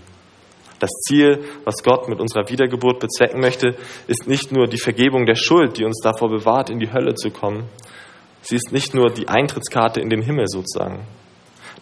Das 0.82 0.90
Ziel, 1.08 1.44
was 1.64 1.84
Gott 1.84 2.10
mit 2.10 2.20
unserer 2.20 2.50
Wiedergeburt 2.50 3.00
bezwecken 3.00 3.40
möchte, 3.40 3.76
ist 4.08 4.28
nicht 4.28 4.52
nur 4.52 4.66
die 4.66 4.80
Vergebung 4.80 5.28
der 5.28 5.36
Schuld, 5.36 5.78
die 5.78 5.86
uns 5.86 6.02
davor 6.02 6.30
bewahrt, 6.30 6.72
in 6.72 6.80
die 6.80 6.92
Hölle 6.92 7.14
zu 7.14 7.30
kommen. 7.30 7.70
Sie 8.42 8.56
ist 8.56 8.72
nicht 8.72 8.96
nur 8.96 9.12
die 9.12 9.30
Eintrittskarte 9.30 10.02
in 10.02 10.10
den 10.10 10.24
Himmel 10.24 10.48
sozusagen. 10.48 11.06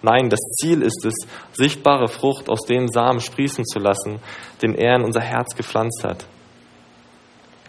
Nein, 0.02 0.30
das 0.30 0.42
Ziel 0.60 0.82
ist 0.82 1.06
es, 1.06 1.16
sichtbare 1.54 2.10
Frucht 2.10 2.50
aus 2.50 2.66
den 2.66 2.90
Samen 2.90 3.22
sprießen 3.22 3.66
zu 3.66 3.80
lassen, 3.80 4.20
den 4.62 4.76
er 4.76 4.98
in 4.98 5.06
unser 5.06 5.22
Herz 5.22 5.56
gepflanzt 5.56 6.04
hat. 6.04 6.26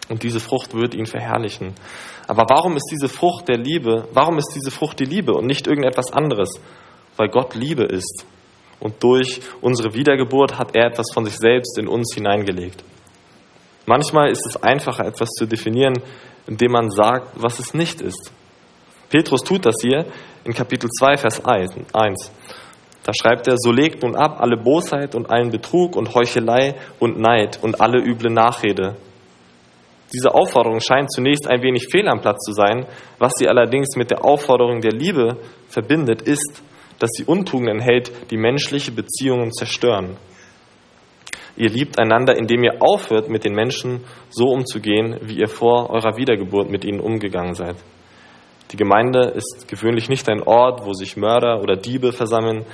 Und 0.09 0.23
diese 0.23 0.41
Frucht 0.41 0.73
wird 0.73 0.93
ihn 0.93 1.05
verherrlichen. 1.05 1.75
Aber 2.27 2.43
warum 2.49 2.75
ist 2.75 2.89
diese 2.91 3.07
Frucht 3.07 3.47
der 3.47 3.57
Liebe, 3.57 4.09
warum 4.11 4.37
ist 4.37 4.51
diese 4.53 4.69
Frucht 4.69 4.99
die 4.99 5.05
Liebe 5.05 5.31
und 5.31 5.45
nicht 5.45 5.65
irgendetwas 5.65 6.11
anderes? 6.11 6.59
Weil 7.15 7.29
Gott 7.29 7.55
Liebe 7.55 7.83
ist. 7.83 8.25
Und 8.81 9.01
durch 9.01 9.39
unsere 9.61 9.93
Wiedergeburt 9.93 10.59
hat 10.59 10.75
er 10.75 10.87
etwas 10.87 11.07
von 11.13 11.23
sich 11.23 11.37
selbst 11.37 11.77
in 11.77 11.87
uns 11.87 12.13
hineingelegt. 12.13 12.83
Manchmal 13.85 14.29
ist 14.29 14.45
es 14.45 14.61
einfacher, 14.61 15.05
etwas 15.05 15.29
zu 15.29 15.45
definieren, 15.45 16.01
indem 16.47 16.73
man 16.73 16.89
sagt, 16.89 17.29
was 17.35 17.59
es 17.59 17.73
nicht 17.73 18.01
ist. 18.01 18.33
Petrus 19.09 19.41
tut 19.43 19.65
das 19.65 19.75
hier 19.81 20.05
in 20.43 20.53
Kapitel 20.53 20.89
2, 20.89 21.17
Vers 21.17 21.45
1. 21.45 22.31
Da 23.03 23.11
schreibt 23.13 23.47
er, 23.47 23.55
so 23.57 23.71
legt 23.71 24.03
nun 24.03 24.15
ab 24.15 24.37
alle 24.39 24.57
Bosheit 24.57 25.15
und 25.15 25.29
allen 25.29 25.51
Betrug 25.51 25.95
und 25.95 26.13
Heuchelei 26.13 26.75
und 26.99 27.19
Neid 27.19 27.59
und 27.61 27.79
alle 27.79 27.99
üble 27.99 28.29
Nachrede 28.29 28.97
diese 30.13 30.33
Aufforderung 30.33 30.81
scheint 30.81 31.11
zunächst 31.11 31.47
ein 31.47 31.61
wenig 31.61 31.87
fehl 31.89 32.07
am 32.07 32.19
Platz 32.19 32.43
zu 32.43 32.51
sein. 32.51 32.85
Was 33.17 33.33
sie 33.37 33.47
allerdings 33.47 33.95
mit 33.95 34.11
der 34.11 34.25
Aufforderung 34.25 34.81
der 34.81 34.91
Liebe 34.91 35.37
verbindet, 35.69 36.21
ist, 36.21 36.61
dass 37.01 37.09
sie 37.13 37.25
Untugenden 37.25 37.79
enthält, 37.79 38.11
die 38.29 38.37
menschliche 38.37 38.91
Beziehungen 38.91 39.51
zerstören. 39.51 40.17
Ihr 41.57 41.69
liebt 41.69 41.99
einander, 41.99 42.37
indem 42.37 42.63
ihr 42.63 42.81
aufhört, 42.81 43.27
mit 43.27 43.43
den 43.43 43.53
Menschen 43.53 44.03
so 44.29 44.45
umzugehen, 44.45 45.17
wie 45.21 45.39
ihr 45.39 45.47
vor 45.47 45.89
eurer 45.89 46.15
Wiedergeburt 46.15 46.69
mit 46.69 46.85
ihnen 46.85 46.99
umgegangen 46.99 47.55
seid. 47.55 47.75
Die 48.71 48.77
Gemeinde 48.77 49.33
ist 49.35 49.67
gewöhnlich 49.67 50.09
nicht 50.09 50.29
ein 50.29 50.43
Ort, 50.43 50.85
wo 50.85 50.93
sich 50.93 51.17
Mörder 51.17 51.61
oder 51.61 51.75
Diebe 51.75 52.13
versammeln, 52.13 52.65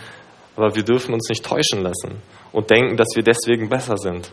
aber 0.55 0.75
wir 0.75 0.83
dürfen 0.83 1.13
uns 1.13 1.29
nicht 1.29 1.45
täuschen 1.45 1.81
lassen 1.81 2.21
und 2.51 2.69
denken, 2.69 2.97
dass 2.97 3.15
wir 3.15 3.23
deswegen 3.23 3.69
besser 3.69 3.97
sind. 3.97 4.31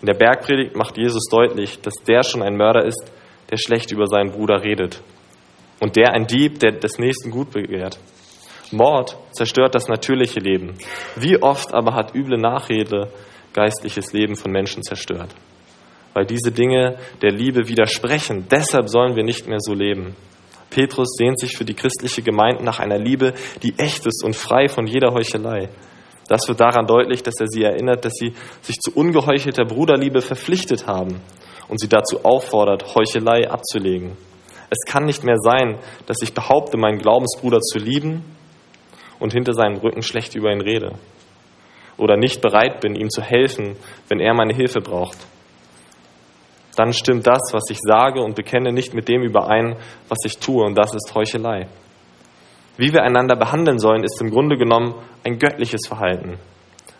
In 0.00 0.06
der 0.06 0.14
Bergpredigt 0.14 0.76
macht 0.76 0.98
Jesus 0.98 1.24
deutlich, 1.30 1.80
dass 1.80 1.94
der 2.06 2.22
schon 2.22 2.42
ein 2.42 2.56
Mörder 2.56 2.84
ist, 2.84 3.10
der 3.50 3.56
schlecht 3.56 3.92
über 3.92 4.06
seinen 4.06 4.30
Bruder 4.30 4.62
redet. 4.62 5.00
Und 5.80 5.96
der 5.96 6.12
ein 6.12 6.26
Dieb, 6.26 6.58
der 6.58 6.72
des 6.72 6.98
Nächsten 6.98 7.30
gut 7.30 7.50
begehrt. 7.50 7.98
Mord 8.72 9.16
zerstört 9.32 9.74
das 9.74 9.88
natürliche 9.88 10.40
Leben. 10.40 10.74
Wie 11.16 11.40
oft 11.42 11.72
aber 11.72 11.94
hat 11.94 12.14
üble 12.14 12.38
Nachrede 12.38 13.10
geistliches 13.52 14.12
Leben 14.12 14.36
von 14.36 14.50
Menschen 14.50 14.82
zerstört? 14.82 15.34
Weil 16.14 16.26
diese 16.26 16.52
Dinge 16.52 16.96
der 17.22 17.32
Liebe 17.32 17.68
widersprechen. 17.68 18.46
Deshalb 18.50 18.88
sollen 18.88 19.16
wir 19.16 19.24
nicht 19.24 19.46
mehr 19.46 19.60
so 19.60 19.74
leben. 19.74 20.16
Petrus 20.70 21.14
sehnt 21.16 21.40
sich 21.40 21.56
für 21.56 21.64
die 21.64 21.74
christliche 21.74 22.22
Gemeinde 22.22 22.62
nach 22.62 22.78
einer 22.78 22.98
Liebe, 22.98 23.34
die 23.62 23.78
echt 23.78 24.06
ist 24.06 24.22
und 24.24 24.36
frei 24.36 24.68
von 24.68 24.86
jeder 24.86 25.12
Heuchelei. 25.12 25.70
Das 26.28 26.46
wird 26.46 26.60
daran 26.60 26.86
deutlich, 26.86 27.22
dass 27.22 27.40
er 27.40 27.46
sie 27.46 27.62
erinnert, 27.62 28.04
dass 28.04 28.12
sie 28.14 28.34
sich 28.60 28.76
zu 28.76 28.92
ungeheuchelter 28.94 29.64
Bruderliebe 29.64 30.20
verpflichtet 30.20 30.86
haben 30.86 31.20
und 31.68 31.80
sie 31.80 31.88
dazu 31.88 32.24
auffordert, 32.24 32.94
Heuchelei 32.94 33.50
abzulegen. 33.50 34.16
Es 34.70 34.84
kann 34.86 35.06
nicht 35.06 35.24
mehr 35.24 35.38
sein, 35.38 35.78
dass 36.06 36.18
ich 36.22 36.34
behaupte, 36.34 36.76
meinen 36.76 36.98
Glaubensbruder 36.98 37.60
zu 37.60 37.78
lieben 37.78 38.24
und 39.18 39.32
hinter 39.32 39.52
seinem 39.52 39.76
Rücken 39.78 40.02
schlecht 40.02 40.34
über 40.34 40.52
ihn 40.52 40.60
rede. 40.60 40.92
Oder 41.96 42.16
nicht 42.16 42.40
bereit 42.40 42.80
bin, 42.80 42.94
ihm 42.94 43.10
zu 43.10 43.22
helfen, 43.22 43.76
wenn 44.08 44.20
er 44.20 44.34
meine 44.34 44.54
Hilfe 44.54 44.80
braucht. 44.80 45.18
dann 46.76 46.92
stimmt 46.92 47.26
das, 47.26 47.40
was 47.52 47.64
ich 47.70 47.78
sage 47.80 48.22
und 48.22 48.36
bekenne, 48.36 48.72
nicht 48.72 48.94
mit 48.94 49.08
dem 49.08 49.22
überein, 49.22 49.76
was 50.08 50.18
ich 50.24 50.38
tue, 50.38 50.64
und 50.64 50.78
das 50.78 50.94
ist 50.94 51.12
Heuchelei. 51.12 51.66
Wie 52.76 52.92
wir 52.92 53.02
einander 53.02 53.34
behandeln 53.34 53.80
sollen, 53.80 54.04
ist 54.04 54.20
im 54.20 54.30
Grunde 54.30 54.56
genommen 54.56 54.94
ein 55.24 55.40
göttliches 55.40 55.88
Verhalten. 55.88 56.38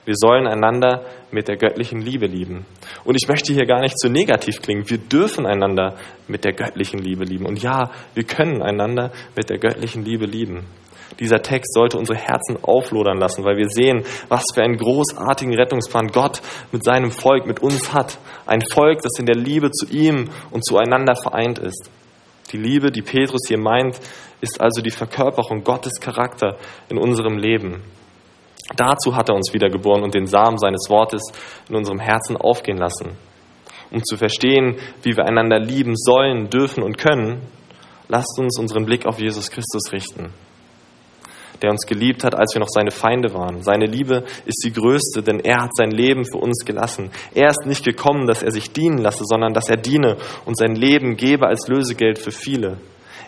Wir 0.04 0.14
sollen 0.16 0.46
einander 0.48 1.04
mit 1.30 1.48
der 1.48 1.56
göttlichen 1.56 2.00
Liebe 2.00 2.26
lieben. 2.26 2.64
Und 3.04 3.14
ich 3.14 3.28
möchte 3.28 3.52
hier 3.52 3.66
gar 3.66 3.80
nicht 3.80 3.98
zu 3.98 4.08
negativ 4.08 4.62
klingen. 4.62 4.88
Wir 4.88 4.96
dürfen 4.96 5.46
einander 5.46 5.96
mit 6.26 6.44
der 6.44 6.54
göttlichen 6.54 6.98
Liebe 6.98 7.24
lieben. 7.24 7.46
Und 7.46 7.62
ja, 7.62 7.90
wir 8.14 8.24
können 8.24 8.62
einander 8.62 9.12
mit 9.36 9.50
der 9.50 9.58
göttlichen 9.58 10.04
Liebe 10.04 10.24
lieben. 10.24 10.64
Dieser 11.20 11.42
Text 11.42 11.72
sollte 11.74 11.98
unsere 11.98 12.18
Herzen 12.18 12.58
auflodern 12.62 13.18
lassen, 13.18 13.44
weil 13.44 13.56
wir 13.56 13.68
sehen, 13.68 14.04
was 14.28 14.44
für 14.54 14.62
einen 14.62 14.76
großartigen 14.76 15.54
Rettungsplan 15.54 16.08
Gott 16.08 16.40
mit 16.70 16.84
seinem 16.84 17.10
Volk, 17.10 17.46
mit 17.46 17.60
uns 17.60 17.92
hat. 17.92 18.18
Ein 18.46 18.62
Volk, 18.72 19.02
das 19.02 19.18
in 19.18 19.26
der 19.26 19.36
Liebe 19.36 19.70
zu 19.70 19.86
ihm 19.86 20.30
und 20.50 20.64
zueinander 20.64 21.14
vereint 21.16 21.58
ist. 21.58 21.90
Die 22.52 22.58
Liebe, 22.58 22.90
die 22.90 23.02
Petrus 23.02 23.42
hier 23.46 23.58
meint, 23.58 24.00
ist 24.40 24.60
also 24.60 24.80
die 24.80 24.90
Verkörperung 24.90 25.64
Gottes 25.64 26.00
Charakter 26.00 26.56
in 26.88 26.98
unserem 26.98 27.36
Leben. 27.36 27.82
Dazu 28.76 29.16
hat 29.16 29.28
er 29.28 29.34
uns 29.34 29.52
wiedergeboren 29.52 30.02
und 30.02 30.14
den 30.14 30.26
Samen 30.26 30.58
seines 30.58 30.88
Wortes 30.88 31.22
in 31.68 31.76
unserem 31.76 31.98
Herzen 31.98 32.36
aufgehen 32.36 32.78
lassen. 32.78 33.16
Um 33.90 34.04
zu 34.04 34.16
verstehen, 34.16 34.76
wie 35.02 35.16
wir 35.16 35.24
einander 35.24 35.58
lieben 35.58 35.94
sollen, 35.96 36.50
dürfen 36.50 36.82
und 36.82 36.98
können, 36.98 37.40
lasst 38.08 38.38
uns 38.38 38.58
unseren 38.58 38.84
Blick 38.84 39.06
auf 39.06 39.18
Jesus 39.18 39.50
Christus 39.50 39.92
richten, 39.92 40.32
der 41.62 41.70
uns 41.70 41.86
geliebt 41.86 42.24
hat, 42.24 42.34
als 42.34 42.54
wir 42.54 42.60
noch 42.60 42.68
seine 42.68 42.90
Feinde 42.90 43.34
waren. 43.34 43.62
Seine 43.62 43.86
Liebe 43.86 44.24
ist 44.46 44.62
die 44.64 44.72
größte, 44.72 45.22
denn 45.22 45.40
er 45.40 45.62
hat 45.62 45.70
sein 45.74 45.90
Leben 45.90 46.24
für 46.24 46.38
uns 46.38 46.64
gelassen. 46.64 47.10
Er 47.34 47.48
ist 47.48 47.66
nicht 47.66 47.84
gekommen, 47.84 48.26
dass 48.26 48.42
er 48.42 48.50
sich 48.50 48.72
dienen 48.72 48.98
lasse, 48.98 49.24
sondern 49.24 49.54
dass 49.54 49.68
er 49.68 49.76
diene 49.76 50.16
und 50.44 50.56
sein 50.56 50.74
Leben 50.74 51.16
gebe 51.16 51.46
als 51.46 51.68
Lösegeld 51.68 52.18
für 52.18 52.32
viele. 52.32 52.78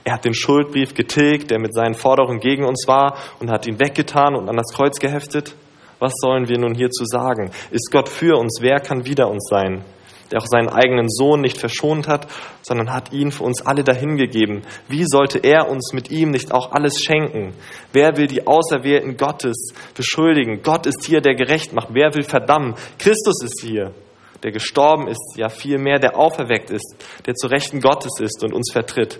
Er 0.04 0.14
hat 0.14 0.24
den 0.24 0.34
Schuldbrief 0.34 0.94
getilgt, 0.94 1.50
der 1.50 1.60
mit 1.60 1.74
seinen 1.74 1.94
Forderungen 1.94 2.40
gegen 2.40 2.64
uns 2.64 2.86
war 2.86 3.18
und 3.38 3.50
hat 3.50 3.66
ihn 3.66 3.78
weggetan 3.78 4.34
und 4.34 4.48
an 4.48 4.56
das 4.56 4.72
Kreuz 4.74 4.98
geheftet. 4.98 5.54
Was 5.98 6.14
sollen 6.16 6.48
wir 6.48 6.58
nun 6.58 6.74
hierzu 6.74 7.04
sagen? 7.04 7.50
Ist 7.70 7.90
Gott 7.92 8.08
für 8.08 8.38
uns? 8.38 8.58
Wer 8.62 8.80
kann 8.80 9.04
wider 9.04 9.28
uns 9.28 9.46
sein? 9.50 9.84
Der 10.30 10.38
auch 10.38 10.46
seinen 10.46 10.68
eigenen 10.68 11.08
Sohn 11.08 11.40
nicht 11.40 11.58
verschont 11.58 12.06
hat, 12.06 12.28
sondern 12.62 12.92
hat 12.92 13.12
ihn 13.12 13.32
für 13.32 13.44
uns 13.44 13.66
alle 13.66 13.82
dahingegeben. 13.82 14.62
Wie 14.88 15.04
sollte 15.04 15.38
er 15.38 15.68
uns 15.68 15.92
mit 15.92 16.10
ihm 16.10 16.30
nicht 16.30 16.52
auch 16.52 16.70
alles 16.72 17.00
schenken? 17.02 17.54
Wer 17.92 18.16
will 18.16 18.28
die 18.28 18.46
Auserwählten 18.46 19.16
Gottes 19.16 19.74
beschuldigen? 19.96 20.62
Gott 20.62 20.86
ist 20.86 21.04
hier, 21.04 21.20
der 21.20 21.34
gerecht 21.34 21.72
macht. 21.72 21.88
Wer 21.92 22.14
will 22.14 22.22
verdammen? 22.22 22.74
Christus 22.98 23.42
ist 23.42 23.60
hier, 23.62 23.92
der 24.42 24.52
gestorben 24.52 25.08
ist, 25.08 25.34
ja 25.36 25.48
vielmehr, 25.48 25.98
der 25.98 26.16
auferweckt 26.16 26.70
ist, 26.70 26.94
der 27.26 27.34
zu 27.34 27.48
Rechten 27.48 27.80
Gottes 27.80 28.20
ist 28.20 28.44
und 28.44 28.54
uns 28.54 28.70
vertritt. 28.72 29.18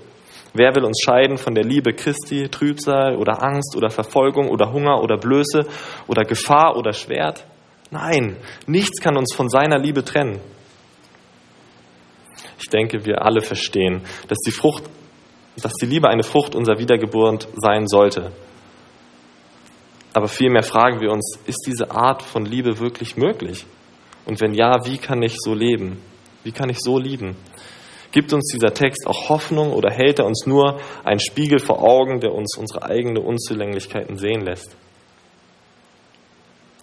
Wer 0.52 0.74
will 0.74 0.84
uns 0.84 1.00
scheiden 1.04 1.38
von 1.38 1.54
der 1.54 1.64
Liebe 1.64 1.92
Christi, 1.92 2.48
Trübsal 2.48 3.16
oder 3.16 3.42
Angst 3.42 3.76
oder 3.76 3.90
Verfolgung 3.90 4.48
oder 4.48 4.72
Hunger 4.72 5.00
oder 5.00 5.16
Blöße 5.16 5.66
oder 6.08 6.24
Gefahr 6.24 6.76
oder 6.76 6.92
Schwert? 6.92 7.44
Nein, 7.90 8.36
nichts 8.66 9.00
kann 9.00 9.16
uns 9.16 9.34
von 9.34 9.48
seiner 9.48 9.78
Liebe 9.78 10.04
trennen. 10.04 10.40
Ich 12.60 12.68
denke, 12.68 13.04
wir 13.06 13.22
alle 13.24 13.40
verstehen, 13.40 14.02
dass 14.28 14.38
die 14.38 14.50
Frucht, 14.50 14.84
dass 15.56 15.72
die 15.74 15.86
Liebe 15.86 16.08
eine 16.08 16.22
Frucht 16.22 16.54
unserer 16.54 16.78
Wiedergeburt 16.78 17.48
sein 17.56 17.86
sollte. 17.86 18.32
Aber 20.12 20.28
vielmehr 20.28 20.62
fragen 20.62 21.00
wir 21.00 21.10
uns, 21.10 21.38
ist 21.46 21.64
diese 21.66 21.90
Art 21.90 22.22
von 22.22 22.44
Liebe 22.44 22.78
wirklich 22.78 23.16
möglich? 23.16 23.64
Und 24.26 24.40
wenn 24.40 24.54
ja, 24.54 24.84
wie 24.84 24.98
kann 24.98 25.22
ich 25.22 25.36
so 25.38 25.54
leben? 25.54 26.02
Wie 26.44 26.52
kann 26.52 26.68
ich 26.68 26.80
so 26.80 26.98
lieben? 26.98 27.36
Gibt 28.12 28.32
uns 28.32 28.50
dieser 28.52 28.74
Text 28.74 29.06
auch 29.06 29.28
Hoffnung 29.28 29.72
oder 29.72 29.90
hält 29.90 30.18
er 30.18 30.26
uns 30.26 30.44
nur 30.46 30.80
einen 31.04 31.20
Spiegel 31.20 31.60
vor 31.60 31.82
Augen, 31.82 32.20
der 32.20 32.32
uns 32.32 32.56
unsere 32.58 32.82
eigenen 32.82 33.22
Unzulänglichkeiten 33.22 34.18
sehen 34.18 34.40
lässt? 34.40 34.76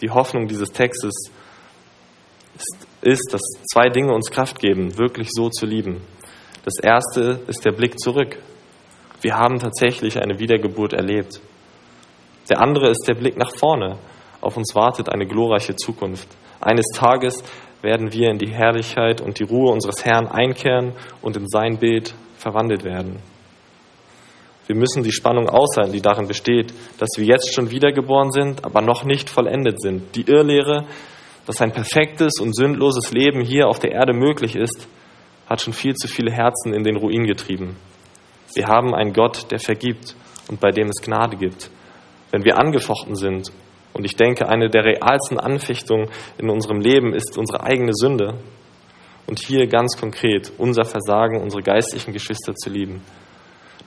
Die 0.02 0.10
Hoffnung 0.10 0.48
dieses 0.48 0.72
Textes 0.72 1.32
ist, 2.56 2.87
ist, 3.08 3.34
dass 3.34 3.42
zwei 3.72 3.90
Dinge 3.90 4.14
uns 4.14 4.30
Kraft 4.30 4.60
geben, 4.60 4.98
wirklich 4.98 5.30
so 5.32 5.50
zu 5.50 5.66
lieben. 5.66 6.02
Das 6.66 6.74
erste 6.82 7.40
ist 7.48 7.64
der 7.64 7.72
Blick 7.72 8.00
zurück. 8.00 8.38
Wir 9.22 9.36
haben 9.36 9.60
tatsächlich 9.60 10.22
eine 10.22 10.40
Wiedergeburt 10.40 10.94
erlebt. 10.94 11.40
Der 12.50 12.62
andere 12.62 12.90
ist 12.90 13.06
der 13.08 13.16
Blick 13.16 13.38
nach 13.38 13.56
vorne. 13.56 13.98
Auf 14.42 14.58
uns 14.58 14.76
wartet 14.76 15.10
eine 15.10 15.26
glorreiche 15.26 15.76
Zukunft. 15.76 16.28
Eines 16.60 16.86
Tages 16.94 17.44
werden 17.82 18.12
wir 18.12 18.30
in 18.30 18.38
die 18.38 18.52
Herrlichkeit 18.52 19.22
und 19.22 19.40
die 19.40 19.44
Ruhe 19.44 19.72
unseres 19.72 20.04
Herrn 20.04 20.28
einkehren 20.28 20.94
und 21.22 21.38
in 21.38 21.48
sein 21.48 21.78
Bild 21.78 22.14
verwandelt 22.38 22.84
werden. 22.84 23.20
Wir 24.66 24.76
müssen 24.76 25.02
die 25.02 25.14
Spannung 25.14 25.48
aushalten, 25.48 25.94
die 25.94 26.02
darin 26.02 26.28
besteht, 26.28 26.74
dass 26.98 27.10
wir 27.16 27.26
jetzt 27.26 27.54
schon 27.54 27.72
wiedergeboren 27.72 28.32
sind, 28.32 28.66
aber 28.66 28.82
noch 28.82 29.06
nicht 29.06 29.30
vollendet 29.30 29.82
sind. 29.82 30.14
Die 30.16 30.30
Irrlehre, 30.30 30.86
dass 31.48 31.62
ein 31.62 31.72
perfektes 31.72 32.34
und 32.42 32.54
sündloses 32.54 33.14
Leben 33.14 33.42
hier 33.42 33.68
auf 33.68 33.80
der 33.80 33.94
Erde 33.94 34.14
möglich 34.14 34.56
ist, 34.56 34.88
hat 35.48 35.62
schon 35.62 35.74
viel 35.74 35.96
zu 35.96 36.10
viele 36.10 36.32
Herzen 36.32 36.74
in 36.74 36.84
den 36.84 36.98
Ruin 36.98 37.26
getrieben. 37.26 37.78
Wir 38.54 38.68
haben 38.68 38.94
einen 38.94 39.14
Gott, 39.14 39.50
der 39.50 39.60
vergibt 39.60 40.16
und 40.50 40.60
bei 40.60 40.72
dem 40.72 40.90
es 40.90 41.02
Gnade 41.02 41.38
gibt. 41.38 41.72
Wenn 42.32 42.44
wir 42.44 42.60
angefochten 42.60 43.16
sind 43.16 43.52
und 43.94 44.04
ich 44.04 44.18
denke, 44.18 44.50
eine 44.50 44.70
der 44.70 44.84
realsten 44.84 45.40
Anfechtungen 45.40 46.10
in 46.38 46.50
unserem 46.50 46.82
Leben 46.82 47.14
ist 47.14 47.38
unsere 47.38 47.64
eigene 47.64 47.94
Sünde. 47.94 48.36
Und 49.26 49.40
hier 49.40 49.68
ganz 49.68 49.98
konkret 49.98 50.52
unser 50.58 50.84
Versagen, 50.86 51.42
unsere 51.42 51.62
geistlichen 51.62 52.14
Geschwister 52.14 52.56
zu 52.56 52.70
lieben. 52.70 53.02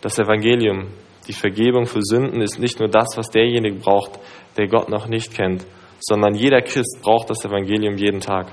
Das 0.01 0.18
Evangelium, 0.18 0.88
die 1.29 1.33
Vergebung 1.35 1.87
für 1.87 2.03
Sünden 2.03 2.40
ist 2.40 2.59
nicht 2.59 2.79
nur 2.79 2.88
das, 2.88 3.09
was 3.16 3.29
derjenige 3.29 3.77
braucht, 3.77 4.18
der 4.57 4.66
Gott 4.68 4.88
noch 4.88 5.07
nicht 5.07 5.35
kennt, 5.35 5.66
sondern 6.00 6.34
jeder 6.34 6.62
Christ 6.62 7.00
braucht 7.02 7.30
das 7.30 7.44
Evangelium 7.44 7.96
jeden 7.96 8.20
Tag. 8.20 8.52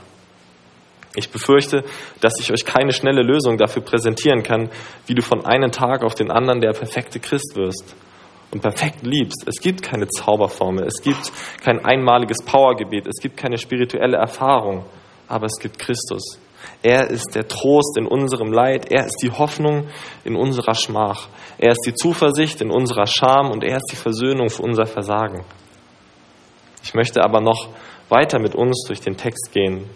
Ich 1.15 1.31
befürchte, 1.31 1.83
dass 2.21 2.39
ich 2.39 2.51
euch 2.51 2.63
keine 2.63 2.93
schnelle 2.93 3.23
Lösung 3.23 3.57
dafür 3.57 3.81
präsentieren 3.81 4.43
kann, 4.43 4.69
wie 5.07 5.15
du 5.15 5.23
von 5.23 5.45
einem 5.45 5.71
Tag 5.71 6.03
auf 6.03 6.13
den 6.13 6.29
anderen 6.29 6.61
der 6.61 6.73
perfekte 6.73 7.19
Christ 7.19 7.55
wirst 7.55 7.95
und 8.51 8.61
perfekt 8.61 9.05
liebst. 9.05 9.43
Es 9.47 9.59
gibt 9.59 9.81
keine 9.81 10.07
Zauberformel, 10.07 10.85
es 10.85 11.01
gibt 11.01 11.31
kein 11.63 11.83
einmaliges 11.83 12.37
Powergebet, 12.45 13.07
es 13.07 13.21
gibt 13.21 13.35
keine 13.35 13.57
spirituelle 13.57 14.17
Erfahrung, 14.17 14.85
aber 15.27 15.47
es 15.47 15.59
gibt 15.59 15.79
Christus. 15.79 16.39
Er 16.83 17.09
ist 17.09 17.33
der 17.33 17.47
Trost 17.47 17.97
in 17.97 18.05
unserem 18.05 18.51
Leid, 18.51 18.91
er 18.91 19.05
ist 19.05 19.17
die 19.23 19.31
Hoffnung 19.31 19.87
in 20.23 20.35
unserer 20.35 20.75
Schmach, 20.75 21.29
er 21.57 21.71
ist 21.71 21.85
die 21.85 21.95
Zuversicht 21.95 22.61
in 22.61 22.71
unserer 22.71 23.07
Scham 23.07 23.51
und 23.51 23.63
er 23.63 23.77
ist 23.77 23.91
die 23.91 23.95
Versöhnung 23.95 24.49
für 24.49 24.61
unser 24.61 24.85
Versagen. 24.85 25.43
Ich 26.87 26.93
möchte 26.93 27.21
aber 27.21 27.41
noch 27.41 27.67
weiter 28.07 28.39
mit 28.39 28.55
uns 28.55 28.85
durch 28.87 29.01
den 29.01 29.17
Text 29.17 29.51
gehen, 29.51 29.89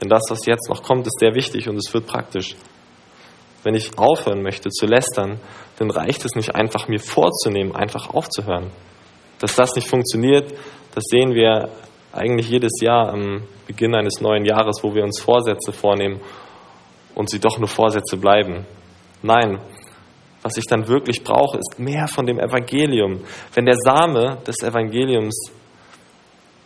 denn 0.00 0.08
das, 0.08 0.22
was 0.30 0.46
jetzt 0.46 0.70
noch 0.70 0.82
kommt, 0.82 1.06
ist 1.06 1.20
sehr 1.20 1.34
wichtig 1.34 1.68
und 1.68 1.76
es 1.76 1.92
wird 1.92 2.06
praktisch. 2.06 2.56
Wenn 3.64 3.74
ich 3.74 3.98
aufhören 3.98 4.40
möchte 4.40 4.70
zu 4.70 4.86
lästern, 4.86 5.40
dann 5.78 5.90
reicht 5.90 6.24
es 6.24 6.36
nicht 6.36 6.54
einfach 6.54 6.88
mir 6.88 7.00
vorzunehmen, 7.00 7.76
einfach 7.76 8.14
aufzuhören. 8.14 8.70
Dass 9.40 9.56
das 9.56 9.74
nicht 9.74 9.88
funktioniert, 9.88 10.54
das 10.94 11.04
sehen 11.10 11.34
wir 11.34 11.68
eigentlich 12.14 12.48
jedes 12.48 12.80
Jahr 12.80 13.12
am 13.12 13.42
Beginn 13.66 13.94
eines 13.94 14.22
neuen 14.22 14.46
Jahres, 14.46 14.82
wo 14.82 14.94
wir 14.94 15.04
uns 15.04 15.20
Vorsätze 15.20 15.74
vornehmen 15.74 16.18
und 17.14 17.28
sie 17.28 17.40
doch 17.40 17.58
nur 17.58 17.68
Vorsätze 17.68 18.16
bleiben. 18.16 18.64
Nein, 19.20 19.60
was 20.40 20.56
ich 20.56 20.64
dann 20.64 20.88
wirklich 20.88 21.22
brauche, 21.22 21.58
ist 21.58 21.78
mehr 21.78 22.08
von 22.08 22.24
dem 22.24 22.38
Evangelium. 22.38 23.20
Wenn 23.52 23.66
der 23.66 23.76
Same 23.76 24.38
des 24.46 24.62
Evangeliums, 24.62 25.52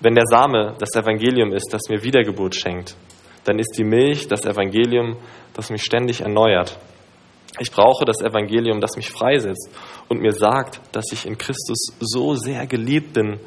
wenn 0.02 0.14
der 0.14 0.26
Same 0.26 0.74
das 0.78 0.94
Evangelium 0.94 1.52
ist, 1.52 1.72
das 1.72 1.82
mir 1.88 2.02
Wiedergeburt 2.02 2.54
schenkt, 2.54 2.96
dann 3.44 3.58
ist 3.58 3.74
die 3.78 3.84
Milch 3.84 4.28
das 4.28 4.44
Evangelium, 4.44 5.16
das 5.54 5.70
mich 5.70 5.82
ständig 5.82 6.20
erneuert. 6.20 6.78
Ich 7.60 7.70
brauche 7.70 8.04
das 8.04 8.20
Evangelium, 8.20 8.80
das 8.80 8.96
mich 8.96 9.10
freisetzt 9.10 9.70
und 10.08 10.20
mir 10.20 10.32
sagt, 10.32 10.80
dass 10.92 11.04
ich 11.12 11.26
in 11.26 11.38
Christus 11.38 11.92
so 12.00 12.34
sehr 12.34 12.66
geliebt 12.66 13.12
bin, 13.12 13.40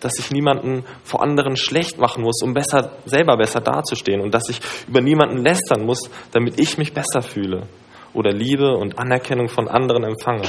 dass 0.00 0.18
ich 0.18 0.30
niemanden 0.30 0.84
vor 1.02 1.22
anderen 1.22 1.56
schlecht 1.56 1.98
machen 1.98 2.22
muss, 2.22 2.42
um 2.42 2.52
besser, 2.52 2.98
selber 3.06 3.36
besser 3.36 3.60
dazustehen 3.60 4.20
und 4.20 4.34
dass 4.34 4.48
ich 4.50 4.60
über 4.86 5.00
niemanden 5.00 5.38
lästern 5.38 5.86
muss, 5.86 6.10
damit 6.32 6.60
ich 6.60 6.76
mich 6.76 6.92
besser 6.92 7.22
fühle 7.22 7.68
oder 8.12 8.30
Liebe 8.30 8.76
und 8.76 8.98
Anerkennung 8.98 9.48
von 9.48 9.68
anderen 9.68 10.04
empfange. 10.04 10.48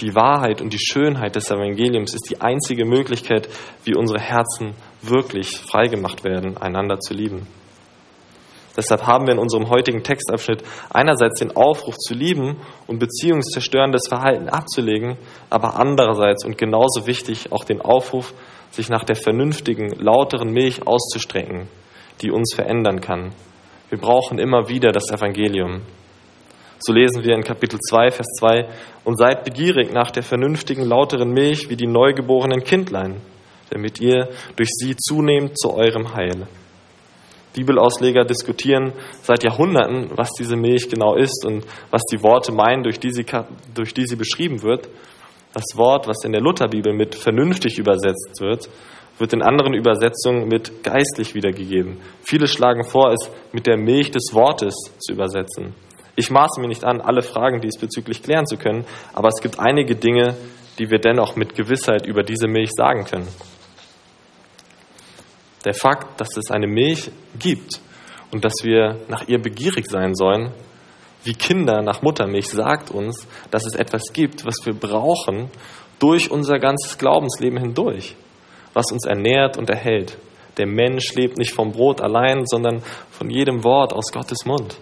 Die 0.00 0.14
Wahrheit 0.14 0.60
und 0.62 0.72
die 0.72 0.78
Schönheit 0.78 1.34
des 1.34 1.50
Evangeliums 1.50 2.14
ist 2.14 2.30
die 2.30 2.40
einzige 2.40 2.84
Möglichkeit, 2.84 3.48
wie 3.84 3.96
unsere 3.96 4.20
Herzen 4.20 4.74
wirklich 5.02 5.58
freigemacht 5.58 6.24
werden, 6.24 6.56
einander 6.56 7.00
zu 7.00 7.14
lieben. 7.14 7.48
Deshalb 8.76 9.08
haben 9.08 9.26
wir 9.26 9.34
in 9.34 9.40
unserem 9.40 9.68
heutigen 9.70 10.04
Textabschnitt 10.04 10.62
einerseits 10.88 11.40
den 11.40 11.56
Aufruf 11.56 11.96
zu 11.96 12.14
lieben 12.14 12.58
und 12.86 13.00
beziehungszerstörendes 13.00 14.06
Verhalten 14.08 14.48
abzulegen, 14.48 15.16
aber 15.50 15.80
andererseits 15.80 16.44
und 16.44 16.56
genauso 16.56 17.08
wichtig 17.08 17.50
auch 17.50 17.64
den 17.64 17.80
Aufruf, 17.80 18.34
sich 18.70 18.88
nach 18.88 19.02
der 19.02 19.16
vernünftigen, 19.16 19.88
lauteren 19.98 20.52
Milch 20.52 20.86
auszustrecken, 20.86 21.66
die 22.22 22.30
uns 22.30 22.54
verändern 22.54 23.00
kann, 23.00 23.32
Wir 23.90 23.98
brauchen 23.98 24.38
immer 24.38 24.68
wieder 24.68 24.92
das 24.92 25.10
Evangelium. 25.10 25.80
So 26.80 26.92
lesen 26.92 27.24
wir 27.24 27.34
in 27.34 27.42
Kapitel 27.42 27.78
2, 27.80 28.10
Vers 28.10 28.26
2, 28.38 28.68
und 29.04 29.18
seid 29.18 29.44
begierig 29.44 29.92
nach 29.92 30.10
der 30.10 30.22
vernünftigen, 30.22 30.82
lauteren 30.82 31.30
Milch 31.30 31.68
wie 31.70 31.76
die 31.76 31.88
neugeborenen 31.88 32.62
Kindlein, 32.62 33.20
damit 33.70 34.00
ihr 34.00 34.28
durch 34.56 34.68
sie 34.70 34.96
zunehmt 34.96 35.58
zu 35.58 35.74
eurem 35.74 36.14
Heil. 36.14 36.46
Bibelausleger 37.54 38.24
diskutieren 38.24 38.92
seit 39.22 39.42
Jahrhunderten, 39.42 40.10
was 40.14 40.30
diese 40.38 40.56
Milch 40.56 40.88
genau 40.88 41.16
ist 41.16 41.44
und 41.44 41.64
was 41.90 42.02
die 42.12 42.22
Worte 42.22 42.52
meinen, 42.52 42.84
durch 42.84 43.00
die 43.00 43.10
sie, 43.10 43.24
durch 43.74 43.92
die 43.94 44.06
sie 44.06 44.16
beschrieben 44.16 44.62
wird. 44.62 44.88
Das 45.52 45.64
Wort, 45.74 46.06
was 46.06 46.24
in 46.24 46.32
der 46.32 46.42
Lutherbibel 46.42 46.92
mit 46.92 47.16
vernünftig 47.16 47.78
übersetzt 47.78 48.40
wird, 48.40 48.68
wird 49.18 49.32
in 49.32 49.42
anderen 49.42 49.74
Übersetzungen 49.74 50.46
mit 50.46 50.84
geistlich 50.84 51.34
wiedergegeben. 51.34 51.96
Viele 52.22 52.46
schlagen 52.46 52.84
vor, 52.84 53.10
es 53.10 53.28
mit 53.52 53.66
der 53.66 53.76
Milch 53.76 54.12
des 54.12 54.32
Wortes 54.32 54.74
zu 55.00 55.14
übersetzen. 55.14 55.74
Ich 56.18 56.30
maße 56.30 56.60
mir 56.60 56.66
nicht 56.66 56.84
an, 56.84 57.00
alle 57.00 57.22
Fragen 57.22 57.60
diesbezüglich 57.60 58.24
klären 58.24 58.44
zu 58.44 58.56
können, 58.56 58.84
aber 59.14 59.28
es 59.28 59.40
gibt 59.40 59.60
einige 59.60 59.94
Dinge, 59.94 60.36
die 60.80 60.90
wir 60.90 60.98
dennoch 60.98 61.36
mit 61.36 61.54
Gewissheit 61.54 62.06
über 62.06 62.24
diese 62.24 62.48
Milch 62.48 62.70
sagen 62.76 63.04
können. 63.04 63.28
Der 65.64 65.74
Fakt, 65.74 66.20
dass 66.20 66.36
es 66.36 66.50
eine 66.50 66.66
Milch 66.66 67.12
gibt 67.38 67.80
und 68.32 68.44
dass 68.44 68.54
wir 68.64 68.96
nach 69.06 69.28
ihr 69.28 69.40
begierig 69.40 69.88
sein 69.88 70.16
sollen, 70.16 70.50
wie 71.22 71.34
Kinder 71.34 71.82
nach 71.82 72.02
Muttermilch, 72.02 72.48
sagt 72.48 72.90
uns, 72.90 73.28
dass 73.52 73.64
es 73.64 73.76
etwas 73.76 74.12
gibt, 74.12 74.44
was 74.44 74.56
wir 74.64 74.74
brauchen 74.74 75.52
durch 76.00 76.32
unser 76.32 76.58
ganzes 76.58 76.98
Glaubensleben 76.98 77.60
hindurch, 77.60 78.16
was 78.74 78.90
uns 78.90 79.06
ernährt 79.06 79.56
und 79.56 79.70
erhält. 79.70 80.18
Der 80.56 80.66
Mensch 80.66 81.14
lebt 81.14 81.38
nicht 81.38 81.54
vom 81.54 81.70
Brot 81.70 82.00
allein, 82.00 82.42
sondern 82.44 82.82
von 83.08 83.30
jedem 83.30 83.62
Wort 83.62 83.92
aus 83.92 84.10
Gottes 84.10 84.44
Mund. 84.46 84.80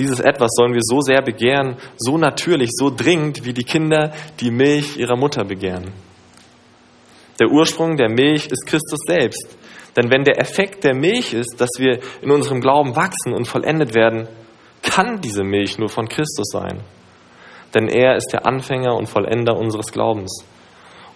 Dieses 0.00 0.18
etwas 0.18 0.52
sollen 0.56 0.72
wir 0.72 0.80
so 0.82 1.02
sehr 1.02 1.20
begehren, 1.20 1.76
so 1.98 2.16
natürlich, 2.16 2.70
so 2.72 2.90
dringend, 2.90 3.44
wie 3.44 3.52
die 3.52 3.64
Kinder 3.64 4.14
die 4.40 4.50
Milch 4.50 4.96
ihrer 4.96 5.14
Mutter 5.14 5.44
begehren. 5.44 5.92
Der 7.38 7.48
Ursprung 7.48 7.98
der 7.98 8.08
Milch 8.08 8.46
ist 8.46 8.66
Christus 8.66 9.00
selbst. 9.06 9.58
Denn 9.96 10.10
wenn 10.10 10.24
der 10.24 10.40
Effekt 10.40 10.84
der 10.84 10.94
Milch 10.94 11.34
ist, 11.34 11.60
dass 11.60 11.68
wir 11.78 12.00
in 12.22 12.30
unserem 12.30 12.62
Glauben 12.62 12.96
wachsen 12.96 13.34
und 13.34 13.46
vollendet 13.46 13.94
werden, 13.94 14.26
kann 14.82 15.20
diese 15.20 15.44
Milch 15.44 15.78
nur 15.78 15.90
von 15.90 16.08
Christus 16.08 16.48
sein. 16.50 16.80
Denn 17.74 17.86
er 17.88 18.16
ist 18.16 18.32
der 18.32 18.46
Anfänger 18.46 18.96
und 18.96 19.06
Vollender 19.06 19.54
unseres 19.54 19.92
Glaubens. 19.92 20.46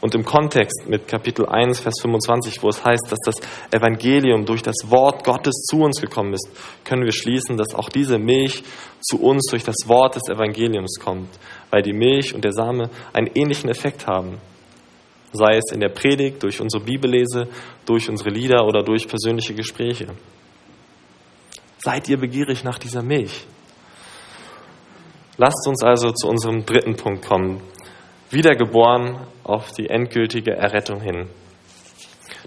Und 0.05 0.15
im 0.15 0.23
Kontext 0.23 0.87
mit 0.87 1.09
Kapitel 1.09 1.47
1, 1.47 1.81
Vers 1.81 1.95
25, 2.03 2.63
wo 2.63 2.69
es 2.69 2.85
heißt, 2.85 3.07
dass 3.09 3.21
das 3.25 3.37
Evangelium 3.73 4.45
durch 4.45 4.61
das 4.61 4.75
Wort 4.91 5.25
Gottes 5.25 5.65
zu 5.65 5.79
uns 5.79 5.99
gekommen 5.99 6.35
ist, 6.35 6.47
können 6.85 7.05
wir 7.07 7.13
schließen, 7.15 7.57
dass 7.57 7.75
auch 7.75 7.89
diese 7.89 8.19
Milch 8.19 8.65
zu 9.01 9.19
uns 9.19 9.47
durch 9.49 9.65
das 9.65 9.77
Wort 9.87 10.17
des 10.17 10.29
Evangeliums 10.29 11.01
kommt, 11.03 11.31
weil 11.71 11.81
die 11.81 11.95
Milch 11.95 12.35
und 12.35 12.45
der 12.45 12.53
Same 12.53 12.91
einen 13.15 13.31
ähnlichen 13.35 13.71
Effekt 13.71 14.07
haben 14.07 14.37
sei 15.33 15.57
es 15.57 15.73
in 15.73 15.81
der 15.81 15.89
Predigt, 15.89 16.43
durch 16.43 16.61
unsere 16.61 16.85
Bibellese, 16.85 17.49
durch 17.87 18.09
unsere 18.11 18.29
Lieder 18.29 18.67
oder 18.67 18.83
durch 18.85 19.09
persönliche 19.09 19.55
Gespräche. 19.55 20.09
Seid 21.79 22.11
ihr 22.11 22.19
begierig 22.19 22.63
nach 22.63 22.79
dieser 22.79 23.03
Milch? 23.03 23.47
Lasst 25.39 25.67
uns 25.67 25.83
also 25.83 26.13
zu 26.13 26.29
unserem 26.29 26.65
dritten 26.65 26.95
Punkt 26.95 27.27
kommen. 27.27 27.63
Wiedergeboren 28.31 29.19
auf 29.45 29.73
die 29.73 29.89
endgültige 29.89 30.53
Errettung 30.53 31.01
hin. 31.01 31.29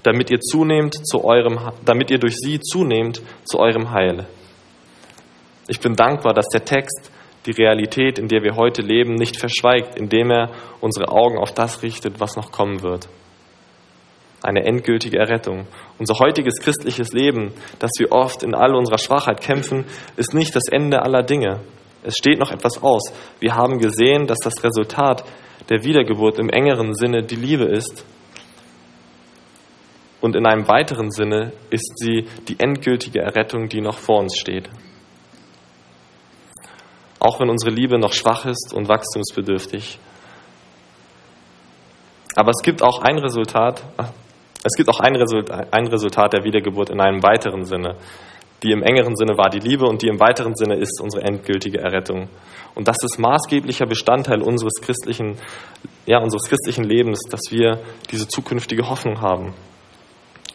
Damit 0.04 0.30
ihr 0.30 0.40
zunehmt 0.40 0.96
zu 1.08 1.24
eurem, 1.24 1.60
damit 1.86 2.12
ihr 2.12 2.20
durch 2.20 2.36
sie 2.36 2.60
zunehmt 2.60 3.22
zu 3.46 3.60
eurem 3.60 3.92
Heil. 3.92 4.28
Ich 5.68 5.80
bin 5.80 5.96
dankbar, 5.96 6.34
dass 6.34 6.48
der 6.48 6.63
Text 6.63 7.12
die 7.46 7.52
Realität, 7.52 8.20
in 8.20 8.28
der 8.28 8.44
wir 8.44 8.56
heute 8.56 8.82
leben, 8.82 9.16
nicht 9.16 9.38
verschweigt, 9.38 9.98
indem 9.98 10.32
er 10.32 10.52
unsere 10.82 11.10
Augen 11.10 11.38
auf 11.38 11.54
das 11.54 11.82
richtet, 11.82 12.20
was 12.20 12.36
noch 12.36 12.52
kommen 12.52 12.82
wird. 12.84 13.08
Eine 14.44 14.66
endgültige 14.66 15.18
Errettung. 15.18 15.66
Unser 15.98 16.20
heutiges 16.20 16.60
christliches 16.62 17.12
Leben, 17.13 17.54
das 17.80 17.92
wir 17.98 18.12
oft 18.12 18.44
in 18.44 18.54
all 18.54 18.76
unserer 18.76 18.98
Schwachheit 18.98 19.42
kämpfen, 19.42 19.86
ist 20.16 20.34
nicht 20.34 20.56
das 20.56 20.68
Ende 20.70 21.02
aller 21.02 21.24
Dinge. 21.24 21.62
Es 22.04 22.16
steht 22.16 22.40
noch 22.40 22.52
etwas 22.52 22.84
aus. 22.84 23.12
Wir 23.40 23.56
haben 23.56 23.80
gesehen, 23.80 24.28
dass 24.28 24.38
das 24.44 24.63
Resultat 24.63 25.24
der 25.70 25.84
Wiedergeburt 25.84 26.40
im 26.40 26.50
engeren 26.50 26.96
Sinne 26.96 27.24
die 27.24 27.36
Liebe 27.36 27.66
ist. 27.66 28.06
Und 30.22 30.36
in 30.36 30.46
einem 30.46 30.68
weiteren 30.68 31.12
Sinne 31.12 31.54
ist 31.70 31.94
sie 31.98 32.28
die 32.48 32.60
endgültige 32.60 33.20
Errettung, 33.20 33.70
die 33.70 33.82
noch 33.82 33.98
vor 33.98 34.20
uns 34.20 34.38
steht 34.38 34.70
auch 37.20 37.40
wenn 37.40 37.50
unsere 37.50 37.74
Liebe 37.74 38.00
noch 38.00 38.14
schwach 38.14 38.46
ist 38.46 38.74
und 38.74 38.88
wachstumsbedürftig. 38.88 40.00
Aber 42.36 42.52
es 42.52 42.62
gibt 42.64 42.84
auch 42.84 43.02
ein 43.02 43.18
Resultat, 43.18 43.84
es 44.64 44.74
gibt 44.78 44.90
auch 44.90 45.00
ein 45.00 45.16
Resultat, 45.16 45.74
ein 45.74 45.88
Resultat 45.88 46.34
der 46.34 46.44
Wiedergeburt 46.44 46.90
in 46.90 47.02
einem 47.02 47.24
weiteren 47.24 47.66
Sinne. 47.66 47.96
Die 48.64 48.72
im 48.72 48.82
engeren 48.82 49.16
Sinne 49.16 49.38
war 49.38 49.50
die 49.50 49.60
Liebe 49.60 49.86
und 49.86 50.02
die 50.02 50.08
im 50.08 50.20
weiteren 50.20 50.56
Sinne 50.56 50.76
ist 50.76 51.00
unsere 51.02 51.24
endgültige 51.24 51.80
Errettung. 51.80 52.30
Und 52.78 52.88
das 52.88 52.98
ist 53.04 53.18
maßgeblicher 53.18 53.88
Bestandteil 53.88 54.44
unseres 54.44 54.76
christlichen, 54.80 55.40
ja, 56.06 56.20
unseres 56.20 56.44
christlichen 56.48 56.84
Lebens, 56.84 57.22
dass 57.28 57.42
wir 57.50 57.80
diese 58.12 58.28
zukünftige 58.28 58.88
Hoffnung 58.88 59.20
haben. 59.20 59.56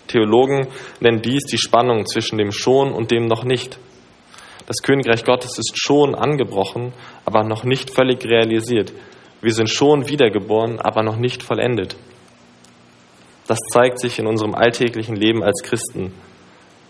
Theologen 0.07 0.69
nennen 1.01 1.21
dies 1.21 1.43
die 1.51 1.59
Spannung 1.59 2.07
zwischen 2.07 2.39
dem 2.39 2.53
Schon 2.53 2.93
und 2.93 3.11
dem 3.11 3.27
noch 3.27 3.43
nicht. 3.43 3.77
Das 4.69 4.77
Königreich 4.85 5.25
Gottes 5.25 5.59
ist 5.59 5.73
schon 5.75 6.15
angebrochen, 6.15 6.93
aber 7.25 7.43
noch 7.43 7.65
nicht 7.65 7.91
völlig 7.91 8.25
realisiert. 8.25 8.93
Wir 9.41 9.53
sind 9.53 9.69
schon 9.69 10.09
wiedergeboren, 10.09 10.79
aber 10.79 11.03
noch 11.03 11.17
nicht 11.17 11.43
vollendet. 11.43 11.97
Das 13.49 13.59
zeigt 13.73 13.99
sich 13.99 14.21
in 14.21 14.29
unserem 14.29 14.55
alltäglichen 14.55 15.17
Leben 15.17 15.43
als 15.43 15.61
Christen. 15.65 16.15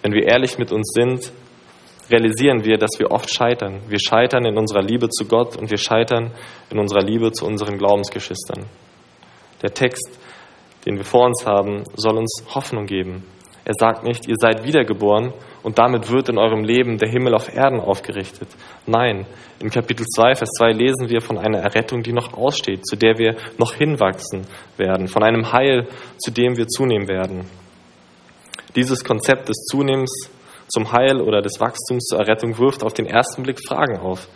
Wenn 0.02 0.12
wir 0.12 0.24
ehrlich 0.24 0.58
mit 0.58 0.72
uns 0.72 0.92
sind, 0.92 1.32
realisieren 2.12 2.64
wir, 2.64 2.76
dass 2.76 2.98
wir 2.98 3.10
oft 3.10 3.32
scheitern. 3.32 3.80
Wir 3.88 3.98
scheitern 3.98 4.44
in 4.44 4.58
unserer 4.58 4.82
Liebe 4.82 5.08
zu 5.08 5.26
Gott 5.26 5.56
und 5.56 5.70
wir 5.70 5.78
scheitern 5.78 6.30
in 6.70 6.78
unserer 6.78 7.02
Liebe 7.02 7.32
zu 7.32 7.46
unseren 7.46 7.78
Glaubensgeschwistern. 7.78 8.66
Der 9.62 9.72
Text, 9.72 10.18
den 10.86 10.96
wir 10.96 11.04
vor 11.04 11.26
uns 11.26 11.46
haben, 11.46 11.84
soll 11.94 12.18
uns 12.18 12.44
Hoffnung 12.54 12.86
geben. 12.86 13.24
Er 13.64 13.74
sagt 13.78 14.04
nicht, 14.04 14.26
ihr 14.26 14.34
seid 14.38 14.64
wiedergeboren 14.64 15.32
und 15.62 15.78
damit 15.78 16.10
wird 16.10 16.28
in 16.28 16.38
eurem 16.38 16.64
Leben 16.64 16.98
der 16.98 17.08
Himmel 17.08 17.34
auf 17.34 17.54
Erden 17.54 17.78
aufgerichtet. 17.78 18.48
Nein, 18.86 19.24
in 19.60 19.70
Kapitel 19.70 20.04
2, 20.04 20.34
Vers 20.34 20.50
2 20.58 20.72
lesen 20.72 21.08
wir 21.08 21.20
von 21.20 21.38
einer 21.38 21.58
Errettung, 21.58 22.02
die 22.02 22.12
noch 22.12 22.32
aussteht, 22.32 22.84
zu 22.84 22.96
der 22.96 23.18
wir 23.18 23.36
noch 23.58 23.74
hinwachsen 23.74 24.46
werden, 24.76 25.06
von 25.06 25.22
einem 25.22 25.52
Heil, 25.52 25.86
zu 26.18 26.32
dem 26.32 26.56
wir 26.56 26.66
zunehmen 26.66 27.06
werden. 27.06 27.48
Dieses 28.74 29.04
Konzept 29.04 29.48
des 29.48 29.64
Zunehmens 29.70 30.10
zum 30.72 30.90
Heil 30.90 31.20
oder 31.20 31.42
des 31.42 31.60
Wachstums 31.60 32.06
zur 32.06 32.18
Errettung 32.18 32.58
wirft 32.58 32.82
auf 32.82 32.94
den 32.94 33.06
ersten 33.06 33.42
Blick 33.42 33.60
Fragen 33.66 33.98
auf. 33.98 34.26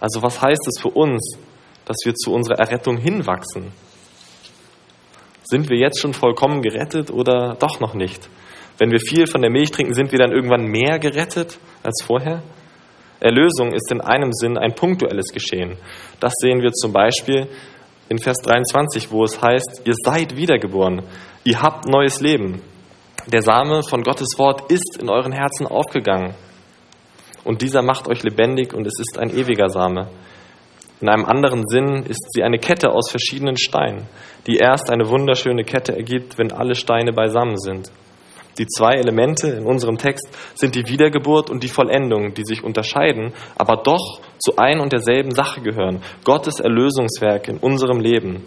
Also 0.00 0.22
was 0.22 0.40
heißt 0.40 0.66
es 0.66 0.80
für 0.80 0.88
uns, 0.88 1.36
dass 1.84 1.98
wir 2.04 2.14
zu 2.14 2.32
unserer 2.32 2.58
Errettung 2.58 2.96
hinwachsen? 2.96 3.72
Sind 5.42 5.68
wir 5.68 5.76
jetzt 5.76 6.00
schon 6.00 6.14
vollkommen 6.14 6.62
gerettet 6.62 7.10
oder 7.10 7.56
doch 7.58 7.78
noch 7.80 7.92
nicht? 7.92 8.30
Wenn 8.78 8.90
wir 8.90 9.00
viel 9.00 9.26
von 9.26 9.42
der 9.42 9.50
Milch 9.50 9.70
trinken, 9.70 9.92
sind 9.92 10.12
wir 10.12 10.18
dann 10.18 10.32
irgendwann 10.32 10.64
mehr 10.64 10.98
gerettet 10.98 11.58
als 11.82 12.02
vorher? 12.02 12.42
Erlösung 13.20 13.74
ist 13.74 13.92
in 13.92 14.00
einem 14.00 14.32
Sinn 14.32 14.56
ein 14.56 14.74
punktuelles 14.74 15.26
Geschehen. 15.26 15.76
Das 16.20 16.32
sehen 16.40 16.62
wir 16.62 16.72
zum 16.72 16.94
Beispiel 16.94 17.48
in 18.08 18.18
Vers 18.18 18.38
23, 18.38 19.10
wo 19.10 19.24
es 19.24 19.42
heißt, 19.42 19.82
ihr 19.84 19.94
seid 20.02 20.36
wiedergeboren, 20.36 21.02
ihr 21.44 21.60
habt 21.60 21.86
neues 21.86 22.22
Leben. 22.22 22.62
Der 23.26 23.42
Same 23.42 23.82
von 23.84 24.02
Gottes 24.02 24.36
Wort 24.36 24.70
ist 24.72 24.98
in 25.00 25.08
euren 25.08 25.30
Herzen 25.32 25.66
aufgegangen. 25.66 26.34
Und 27.44 27.62
dieser 27.62 27.82
macht 27.82 28.08
euch 28.08 28.24
lebendig 28.24 28.74
und 28.74 28.84
es 28.86 28.98
ist 28.98 29.16
ein 29.16 29.30
ewiger 29.30 29.68
Same. 29.68 30.08
In 31.00 31.08
einem 31.08 31.24
anderen 31.24 31.64
Sinn 31.66 32.04
ist 32.04 32.26
sie 32.32 32.42
eine 32.42 32.58
Kette 32.58 32.90
aus 32.90 33.10
verschiedenen 33.10 33.56
Steinen, 33.56 34.08
die 34.46 34.56
erst 34.56 34.90
eine 34.90 35.08
wunderschöne 35.08 35.62
Kette 35.64 35.96
ergibt, 35.96 36.36
wenn 36.38 36.52
alle 36.52 36.74
Steine 36.74 37.12
beisammen 37.12 37.58
sind. 37.58 37.92
Die 38.58 38.66
zwei 38.66 38.94
Elemente 38.94 39.48
in 39.48 39.66
unserem 39.66 39.98
Text 39.98 40.28
sind 40.54 40.74
die 40.74 40.86
Wiedergeburt 40.88 41.48
und 41.48 41.62
die 41.62 41.68
Vollendung, 41.68 42.34
die 42.34 42.44
sich 42.44 42.62
unterscheiden, 42.62 43.32
aber 43.56 43.76
doch 43.76 44.20
zu 44.38 44.56
ein 44.56 44.80
und 44.80 44.92
derselben 44.92 45.32
Sache 45.32 45.60
gehören. 45.60 46.02
Gottes 46.24 46.60
Erlösungswerk 46.60 47.48
in 47.48 47.58
unserem 47.58 48.00
Leben. 48.00 48.44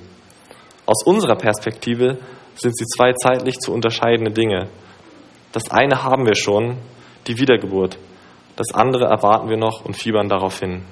Aus 0.86 1.04
unserer 1.06 1.36
Perspektive 1.36 2.20
sind 2.56 2.78
sie 2.78 2.86
zwei 2.86 3.13
zeitlich 3.13 3.60
zu 3.60 3.74
unterscheidende 3.74 4.32
Dinge. 4.32 4.68
Das 5.52 5.72
eine 5.72 6.04
haben 6.04 6.26
wir 6.26 6.36
schon, 6.36 6.78
die 7.28 7.38
Wiedergeburt. 7.38 7.98
Das 8.56 8.74
andere 8.74 9.06
erwarten 9.06 9.50
wir 9.50 9.58
noch 9.58 9.84
und 9.86 9.96
fiebern 9.96 10.30
darauf 10.30 10.60
hin. 10.60 10.84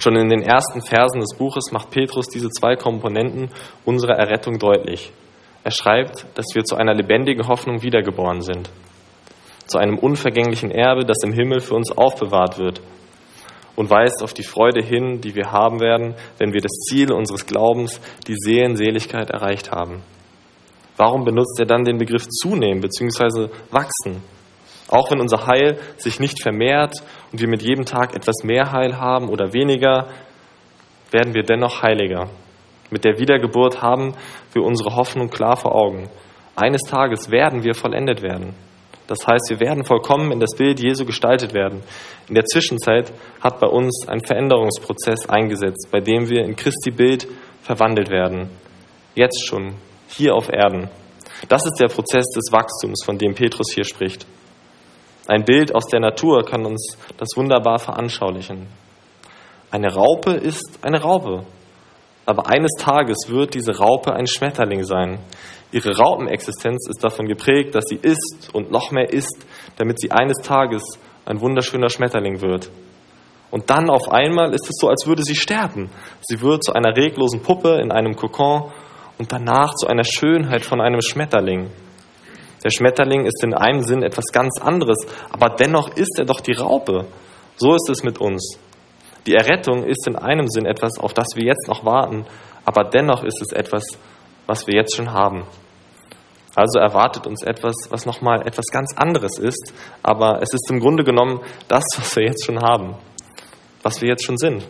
Schon 0.00 0.16
in 0.16 0.28
den 0.28 0.42
ersten 0.42 0.82
Versen 0.82 1.20
des 1.20 1.36
Buches 1.36 1.72
macht 1.72 1.90
Petrus 1.90 2.28
diese 2.28 2.48
zwei 2.50 2.76
Komponenten 2.76 3.50
unserer 3.84 4.14
Errettung 4.14 4.58
deutlich. 4.58 5.12
Er 5.64 5.70
schreibt, 5.70 6.26
dass 6.34 6.46
wir 6.54 6.64
zu 6.64 6.76
einer 6.76 6.94
lebendigen 6.94 7.48
Hoffnung 7.48 7.82
wiedergeboren 7.82 8.42
sind. 8.42 8.70
zu 9.66 9.78
einem 9.78 9.98
unvergänglichen 9.98 10.70
Erbe, 10.70 11.04
das 11.04 11.24
im 11.24 11.32
Himmel 11.32 11.58
für 11.58 11.74
uns 11.74 11.90
aufbewahrt 11.90 12.56
wird 12.56 12.80
und 13.76 13.90
weist 13.90 14.22
auf 14.22 14.34
die 14.34 14.42
Freude 14.42 14.84
hin, 14.84 15.20
die 15.20 15.34
wir 15.34 15.52
haben 15.52 15.80
werden, 15.80 16.14
wenn 16.38 16.52
wir 16.52 16.60
das 16.60 16.72
Ziel 16.88 17.12
unseres 17.12 17.46
Glaubens, 17.46 18.00
die 18.26 18.34
Seelenseligkeit, 18.34 19.30
erreicht 19.30 19.70
haben. 19.70 20.02
Warum 20.96 21.24
benutzt 21.24 21.60
er 21.60 21.66
dann 21.66 21.84
den 21.84 21.98
Begriff 21.98 22.26
zunehmen 22.26 22.80
bzw. 22.80 23.48
wachsen? 23.70 24.22
Auch 24.88 25.10
wenn 25.10 25.20
unser 25.20 25.46
Heil 25.46 25.78
sich 25.98 26.20
nicht 26.20 26.42
vermehrt 26.42 26.94
und 27.32 27.40
wir 27.40 27.48
mit 27.48 27.62
jedem 27.62 27.84
Tag 27.84 28.14
etwas 28.14 28.44
mehr 28.44 28.72
Heil 28.72 28.98
haben 28.98 29.28
oder 29.28 29.52
weniger, 29.52 30.08
werden 31.10 31.34
wir 31.34 31.42
dennoch 31.42 31.82
heiliger. 31.82 32.30
Mit 32.90 33.04
der 33.04 33.18
Wiedergeburt 33.18 33.82
haben 33.82 34.14
wir 34.52 34.62
unsere 34.62 34.94
Hoffnung 34.94 35.28
klar 35.28 35.56
vor 35.56 35.74
Augen. 35.74 36.08
Eines 36.54 36.82
Tages 36.82 37.30
werden 37.30 37.64
wir 37.64 37.74
vollendet 37.74 38.22
werden. 38.22 38.54
Das 39.06 39.18
heißt, 39.26 39.46
wir 39.50 39.60
werden 39.60 39.84
vollkommen 39.84 40.32
in 40.32 40.40
das 40.40 40.56
Bild 40.56 40.80
Jesu 40.80 41.04
gestaltet 41.04 41.54
werden. 41.54 41.82
In 42.28 42.34
der 42.34 42.44
Zwischenzeit 42.44 43.12
hat 43.40 43.60
bei 43.60 43.68
uns 43.68 44.06
ein 44.08 44.20
Veränderungsprozess 44.20 45.28
eingesetzt, 45.28 45.88
bei 45.92 46.00
dem 46.00 46.28
wir 46.28 46.44
in 46.44 46.56
Christi 46.56 46.90
Bild 46.90 47.28
verwandelt 47.62 48.10
werden. 48.10 48.50
Jetzt 49.14 49.46
schon, 49.46 49.74
hier 50.08 50.34
auf 50.34 50.48
Erden. 50.48 50.88
Das 51.48 51.64
ist 51.64 51.78
der 51.80 51.88
Prozess 51.88 52.26
des 52.30 52.50
Wachstums, 52.50 53.04
von 53.04 53.18
dem 53.18 53.34
Petrus 53.34 53.72
hier 53.72 53.84
spricht. 53.84 54.26
Ein 55.28 55.44
Bild 55.44 55.74
aus 55.74 55.86
der 55.86 56.00
Natur 56.00 56.44
kann 56.44 56.64
uns 56.64 56.96
das 57.16 57.28
wunderbar 57.36 57.78
veranschaulichen. 57.78 58.66
Eine 59.70 59.92
Raupe 59.92 60.32
ist 60.32 60.78
eine 60.82 61.02
Raupe. 61.02 61.44
Aber 62.24 62.48
eines 62.48 62.72
Tages 62.78 63.28
wird 63.28 63.54
diese 63.54 63.76
Raupe 63.78 64.12
ein 64.12 64.26
Schmetterling 64.26 64.84
sein. 64.84 65.18
Ihre 65.72 65.96
Raupenexistenz 65.96 66.88
ist 66.88 67.02
davon 67.02 67.26
geprägt, 67.26 67.74
dass 67.74 67.84
sie 67.88 67.98
isst 68.00 68.50
und 68.52 68.70
noch 68.70 68.92
mehr 68.92 69.12
isst, 69.12 69.46
damit 69.76 70.00
sie 70.00 70.10
eines 70.10 70.38
Tages 70.38 70.82
ein 71.24 71.40
wunderschöner 71.40 71.88
Schmetterling 71.88 72.40
wird. 72.40 72.70
Und 73.50 73.70
dann 73.70 73.90
auf 73.90 74.10
einmal 74.10 74.52
ist 74.54 74.68
es 74.68 74.76
so, 74.80 74.88
als 74.88 75.06
würde 75.06 75.22
sie 75.22 75.34
sterben. 75.34 75.90
Sie 76.20 76.40
wird 76.40 76.64
zu 76.64 76.72
einer 76.72 76.96
reglosen 76.96 77.42
Puppe 77.42 77.80
in 77.80 77.90
einem 77.90 78.14
Kokon 78.16 78.72
und 79.18 79.32
danach 79.32 79.74
zu 79.74 79.86
einer 79.86 80.04
Schönheit 80.04 80.64
von 80.64 80.80
einem 80.80 81.00
Schmetterling. 81.00 81.70
Der 82.64 82.70
Schmetterling 82.70 83.26
ist 83.26 83.42
in 83.44 83.54
einem 83.54 83.82
Sinn 83.82 84.02
etwas 84.02 84.26
ganz 84.32 84.60
anderes, 84.60 84.98
aber 85.30 85.54
dennoch 85.54 85.96
ist 85.96 86.18
er 86.18 86.24
doch 86.24 86.40
die 86.40 86.52
Raupe. 86.52 87.06
So 87.56 87.74
ist 87.74 87.88
es 87.90 88.02
mit 88.02 88.18
uns. 88.18 88.58
Die 89.26 89.34
Errettung 89.34 89.84
ist 89.84 90.06
in 90.06 90.16
einem 90.16 90.48
Sinn 90.48 90.66
etwas, 90.66 90.98
auf 90.98 91.12
das 91.12 91.28
wir 91.34 91.44
jetzt 91.44 91.68
noch 91.68 91.84
warten, 91.84 92.26
aber 92.64 92.84
dennoch 92.84 93.22
ist 93.24 93.40
es 93.40 93.52
etwas, 93.52 93.84
was 94.46 94.66
wir 94.66 94.74
jetzt 94.74 94.96
schon 94.96 95.12
haben. 95.12 95.44
Also 96.54 96.78
erwartet 96.78 97.26
uns 97.26 97.42
etwas, 97.42 97.74
was 97.90 98.06
nochmal 98.06 98.46
etwas 98.46 98.66
ganz 98.72 98.94
anderes 98.96 99.38
ist, 99.38 99.74
aber 100.02 100.40
es 100.40 100.54
ist 100.54 100.70
im 100.70 100.80
Grunde 100.80 101.04
genommen 101.04 101.40
das, 101.68 101.84
was 101.98 102.16
wir 102.16 102.24
jetzt 102.24 102.46
schon 102.46 102.60
haben, 102.60 102.94
was 103.82 104.00
wir 104.00 104.08
jetzt 104.08 104.24
schon 104.24 104.38
sind. 104.38 104.66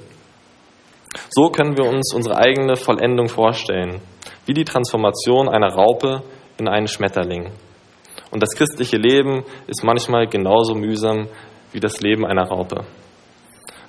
So 1.31 1.51
können 1.51 1.77
wir 1.77 1.85
uns 1.85 2.12
unsere 2.12 2.39
eigene 2.39 2.77
Vollendung 2.77 3.29
vorstellen, 3.29 4.01
wie 4.47 4.55
die 4.55 4.65
Transformation 4.65 5.49
einer 5.49 5.73
Raupe 5.73 6.23
in 6.59 6.69
einen 6.69 6.89
Schmetterling. 6.89 7.53
Und 8.33 8.43
das 8.43 8.55
christliche 8.57 8.97
Leben 8.97 9.45
ist 9.67 9.85
manchmal 9.85 10.27
genauso 10.27 10.75
mühsam 10.75 11.29
wie 11.73 11.81
das 11.81 12.01
Leben 12.01 12.27
einer 12.27 12.49
Raupe. 12.49 12.85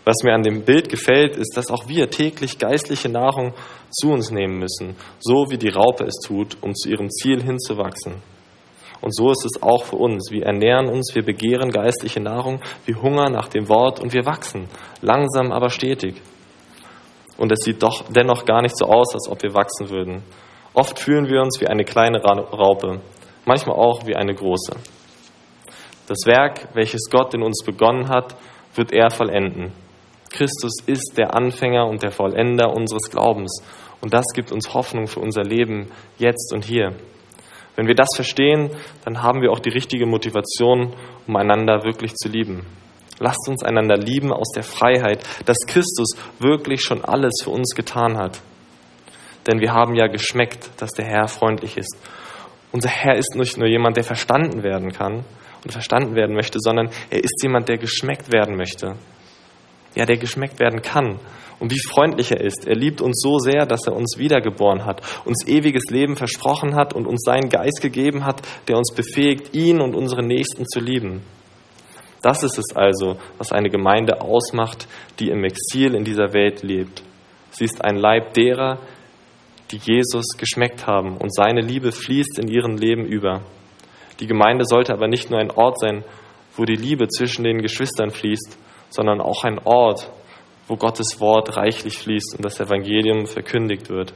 Was 0.08 0.24
mir 0.24 0.34
an 0.34 0.44
dem 0.44 0.64
Bild 0.64 0.88
gefällt, 0.88 1.36
ist, 1.36 1.58
dass 1.58 1.70
auch 1.70 1.90
wir 1.90 2.10
täglich 2.10 2.60
geistliche 2.60 3.10
Nahrung 3.10 3.54
zu 3.92 4.08
uns 4.08 4.32
nehmen 4.32 4.58
müssen, 4.58 4.96
so 5.20 5.48
wie 5.50 5.58
die 5.58 5.68
Raupe 5.68 6.06
es 6.06 6.16
tut, 6.26 6.56
um 6.62 6.74
zu 6.74 6.88
ihrem 6.88 7.10
Ziel 7.10 7.44
hinzuwachsen. 7.44 8.14
Und 9.02 9.14
so 9.14 9.32
ist 9.32 9.44
es 9.44 9.62
auch 9.62 9.84
für 9.84 9.98
uns. 9.98 10.32
Wir 10.32 10.46
ernähren 10.46 10.88
uns, 10.88 11.14
wir 11.14 11.26
begehren 11.26 11.72
geistliche 11.72 12.22
Nahrung, 12.22 12.62
wir 12.86 13.02
hungern 13.02 13.34
nach 13.34 13.50
dem 13.50 13.68
Wort 13.68 14.00
und 14.00 14.14
wir 14.14 14.26
wachsen, 14.26 14.70
langsam 15.02 15.52
aber 15.52 15.70
stetig. 15.70 16.22
Und 17.38 17.52
es 17.52 17.66
sieht 17.66 17.84
doch 17.84 18.06
dennoch 18.10 18.46
gar 18.46 18.62
nicht 18.62 18.78
so 18.78 18.86
aus, 18.86 19.14
als 19.14 19.28
ob 19.30 19.44
wir 19.44 19.54
wachsen 19.56 19.90
würden. 19.90 20.24
Oft 20.74 21.00
fühlen 21.00 21.28
wir 21.28 21.42
uns 21.42 21.60
wie 21.60 21.68
eine 21.68 21.84
kleine 21.84 22.24
Raupe, 22.24 23.02
manchmal 23.44 23.76
auch 23.76 24.08
wie 24.08 24.16
eine 24.16 24.34
große. 24.34 24.72
Das 26.08 26.20
Werk, 26.26 26.70
welches 26.76 27.10
Gott 27.12 27.34
in 27.34 27.44
uns 27.44 27.62
begonnen 27.66 28.08
hat, 28.08 28.38
wird 28.74 28.94
er 28.94 29.10
vollenden. 29.10 29.74
Christus 30.30 30.74
ist 30.86 31.14
der 31.18 31.34
Anfänger 31.34 31.88
und 31.88 32.04
der 32.04 32.12
Vollender 32.12 32.74
unseres 32.74 33.10
Glaubens. 33.10 33.64
Und 34.02 34.14
das 34.14 34.26
gibt 34.34 34.52
uns 34.52 34.74
Hoffnung 34.74 35.08
für 35.08 35.20
unser 35.20 35.44
Leben 35.44 35.88
jetzt 36.18 36.54
und 36.54 36.66
hier. 36.66 36.94
Wenn 37.76 37.88
wir 37.88 37.96
das 37.96 38.10
verstehen, 38.16 38.72
dann 39.06 39.22
haben 39.22 39.42
wir 39.42 39.52
auch 39.52 39.60
die 39.60 39.70
richtige 39.70 40.06
Motivation, 40.06 40.94
um 41.28 41.36
einander 41.36 41.84
wirklich 41.84 42.16
zu 42.16 42.28
lieben. 42.28 42.66
Lasst 43.20 43.48
uns 43.48 43.64
einander 43.64 43.98
lieben 43.98 44.32
aus 44.32 44.52
der 44.54 44.64
Freiheit, 44.64 45.24
dass 45.46 45.58
Christus 45.68 46.16
wirklich 46.40 46.82
schon 46.82 47.04
alles 47.04 47.42
für 47.44 47.50
uns 47.50 47.76
getan 47.76 48.18
hat. 48.18 48.42
Denn 49.48 49.60
wir 49.60 49.72
haben 49.72 49.96
ja 49.96 50.08
geschmeckt, 50.08 50.70
dass 50.78 50.92
der 50.92 51.06
Herr 51.06 51.28
freundlich 51.28 51.78
ist. 51.78 51.98
Unser 52.72 52.90
Herr 52.90 53.16
ist 53.16 53.36
nicht 53.36 53.58
nur 53.58 53.68
jemand, 53.68 53.98
der 53.98 54.04
verstanden 54.04 54.62
werden 54.62 54.92
kann 54.92 55.24
und 55.64 55.72
verstanden 55.72 56.16
werden 56.16 56.36
möchte, 56.36 56.60
sondern 56.60 56.90
er 57.10 57.24
ist 57.24 57.42
jemand, 57.42 57.70
der 57.70 57.78
geschmeckt 57.78 58.32
werden 58.32 58.56
möchte 58.56 58.96
ja, 59.98 60.06
der 60.06 60.18
geschmeckt 60.18 60.60
werden 60.60 60.82
kann. 60.82 61.20
Und 61.60 61.72
wie 61.72 61.80
freundlich 61.80 62.32
er 62.32 62.40
ist. 62.40 62.68
Er 62.68 62.76
liebt 62.76 63.02
uns 63.02 63.20
so 63.20 63.40
sehr, 63.40 63.66
dass 63.66 63.88
er 63.88 63.96
uns 63.96 64.20
wiedergeboren 64.20 64.86
hat, 64.86 65.02
uns 65.26 65.48
ewiges 65.48 65.86
Leben 65.90 66.16
versprochen 66.16 66.76
hat 66.76 66.94
und 66.94 67.08
uns 67.08 67.24
seinen 67.26 67.50
Geist 67.50 67.82
gegeben 67.82 68.24
hat, 68.24 68.44
der 68.68 68.78
uns 68.78 68.94
befähigt, 68.94 69.56
ihn 69.56 69.82
und 69.82 69.96
unsere 69.96 70.24
Nächsten 70.24 70.68
zu 70.68 70.80
lieben. 70.80 71.24
Das 72.22 72.44
ist 72.44 72.60
es 72.60 72.76
also, 72.76 73.18
was 73.40 73.52
eine 73.52 73.70
Gemeinde 73.70 74.22
ausmacht, 74.22 74.88
die 75.18 75.30
im 75.30 75.44
Exil 75.44 75.96
in 75.96 76.04
dieser 76.04 76.34
Welt 76.34 76.62
lebt. 76.62 77.02
Sie 77.50 77.66
ist 77.66 77.84
ein 77.84 77.96
Leib 77.96 78.36
derer, 78.36 78.78
die 79.72 79.78
Jesus 79.78 80.38
geschmeckt 80.38 80.86
haben 80.86 81.18
und 81.18 81.34
seine 81.34 81.62
Liebe 81.62 81.92
fließt 81.92 82.38
in 82.38 82.50
ihrem 82.50 82.78
Leben 82.78 83.06
über. 83.06 83.42
Die 84.20 84.28
Gemeinde 84.28 84.66
sollte 84.66 84.94
aber 84.94 85.08
nicht 85.08 85.32
nur 85.32 85.40
ein 85.40 85.52
Ort 85.52 85.80
sein, 85.80 86.04
wo 86.56 86.66
die 86.66 86.76
Liebe 86.76 87.08
zwischen 87.08 87.44
den 87.44 87.62
Geschwistern 87.62 88.12
fließt, 88.12 88.58
sondern 88.90 89.22
auch 89.22 89.44
ein 89.44 89.60
Ort, 89.60 90.10
wo 90.68 90.76
Gottes 90.76 91.20
Wort 91.20 91.56
reichlich 91.56 91.98
fließt 91.98 92.36
und 92.38 92.46
das 92.46 92.60
Evangelium 92.60 93.26
verkündigt 93.26 93.90
wird. 93.90 94.14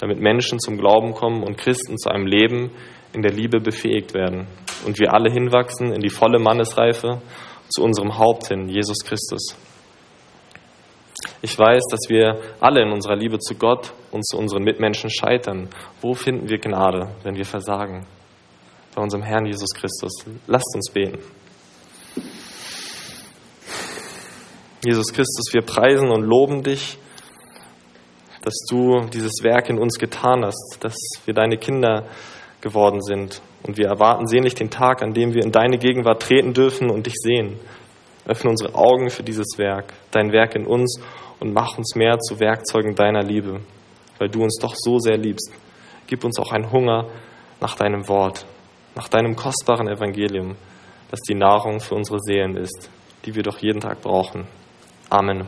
Damit 0.00 0.20
Menschen 0.20 0.58
zum 0.58 0.76
Glauben 0.76 1.14
kommen 1.14 1.42
und 1.42 1.58
Christen 1.58 1.98
zu 1.98 2.10
einem 2.10 2.26
Leben 2.26 2.70
in 3.12 3.22
der 3.22 3.32
Liebe 3.32 3.60
befähigt 3.60 4.14
werden 4.14 4.46
und 4.86 4.98
wir 4.98 5.12
alle 5.12 5.30
hinwachsen 5.30 5.92
in 5.92 6.00
die 6.00 6.10
volle 6.10 6.38
Mannesreife 6.38 7.22
zu 7.68 7.82
unserem 7.82 8.18
Haupt 8.18 8.48
hin, 8.48 8.68
Jesus 8.68 8.98
Christus. 9.04 9.56
Ich 11.42 11.58
weiß, 11.58 11.82
dass 11.90 12.00
wir 12.08 12.40
alle 12.60 12.82
in 12.82 12.90
unserer 12.90 13.16
Liebe 13.16 13.38
zu 13.38 13.54
Gott 13.54 13.92
und 14.10 14.26
zu 14.26 14.36
unseren 14.36 14.64
Mitmenschen 14.64 15.10
scheitern. 15.10 15.68
Wo 16.00 16.14
finden 16.14 16.48
wir 16.48 16.58
Gnade, 16.58 17.14
wenn 17.22 17.36
wir 17.36 17.44
versagen? 17.44 18.06
Bei 18.94 19.02
unserem 19.02 19.22
Herrn 19.22 19.46
Jesus 19.46 19.70
Christus. 19.74 20.24
Lasst 20.46 20.74
uns 20.74 20.90
beten. 20.90 21.18
Jesus 24.84 25.12
Christus, 25.12 25.52
wir 25.52 25.62
preisen 25.62 26.10
und 26.10 26.22
loben 26.22 26.62
dich, 26.62 26.98
dass 28.42 28.54
du 28.68 29.06
dieses 29.12 29.42
Werk 29.42 29.70
in 29.70 29.78
uns 29.78 29.98
getan 29.98 30.44
hast, 30.44 30.76
dass 30.80 30.96
wir 31.24 31.32
deine 31.32 31.56
Kinder 31.56 32.04
geworden 32.60 33.00
sind. 33.00 33.40
Und 33.62 33.78
wir 33.78 33.86
erwarten 33.86 34.26
sehnlich 34.26 34.54
den 34.54 34.68
Tag, 34.68 35.02
an 35.02 35.14
dem 35.14 35.32
wir 35.32 35.42
in 35.42 35.52
deine 35.52 35.78
Gegenwart 35.78 36.20
treten 36.20 36.52
dürfen 36.52 36.90
und 36.90 37.06
dich 37.06 37.14
sehen. 37.16 37.58
Öffne 38.26 38.50
unsere 38.50 38.74
Augen 38.74 39.08
für 39.08 39.22
dieses 39.22 39.56
Werk, 39.56 39.94
dein 40.10 40.32
Werk 40.32 40.54
in 40.54 40.66
uns 40.66 41.00
und 41.40 41.54
mach 41.54 41.78
uns 41.78 41.94
mehr 41.94 42.18
zu 42.18 42.38
Werkzeugen 42.40 42.94
deiner 42.94 43.22
Liebe, 43.22 43.60
weil 44.18 44.28
du 44.28 44.42
uns 44.42 44.58
doch 44.60 44.74
so 44.76 44.98
sehr 44.98 45.16
liebst. 45.16 45.50
Gib 46.06 46.24
uns 46.24 46.38
auch 46.38 46.52
einen 46.52 46.70
Hunger 46.70 47.06
nach 47.60 47.76
deinem 47.76 48.06
Wort, 48.08 48.44
nach 48.94 49.08
deinem 49.08 49.36
kostbaren 49.36 49.88
Evangelium, 49.88 50.56
das 51.10 51.20
die 51.20 51.34
Nahrung 51.34 51.80
für 51.80 51.94
unsere 51.94 52.18
Seelen 52.20 52.56
ist, 52.56 52.90
die 53.24 53.34
wir 53.34 53.42
doch 53.42 53.58
jeden 53.58 53.80
Tag 53.80 54.02
brauchen. 54.02 54.46
Amen. 55.10 55.46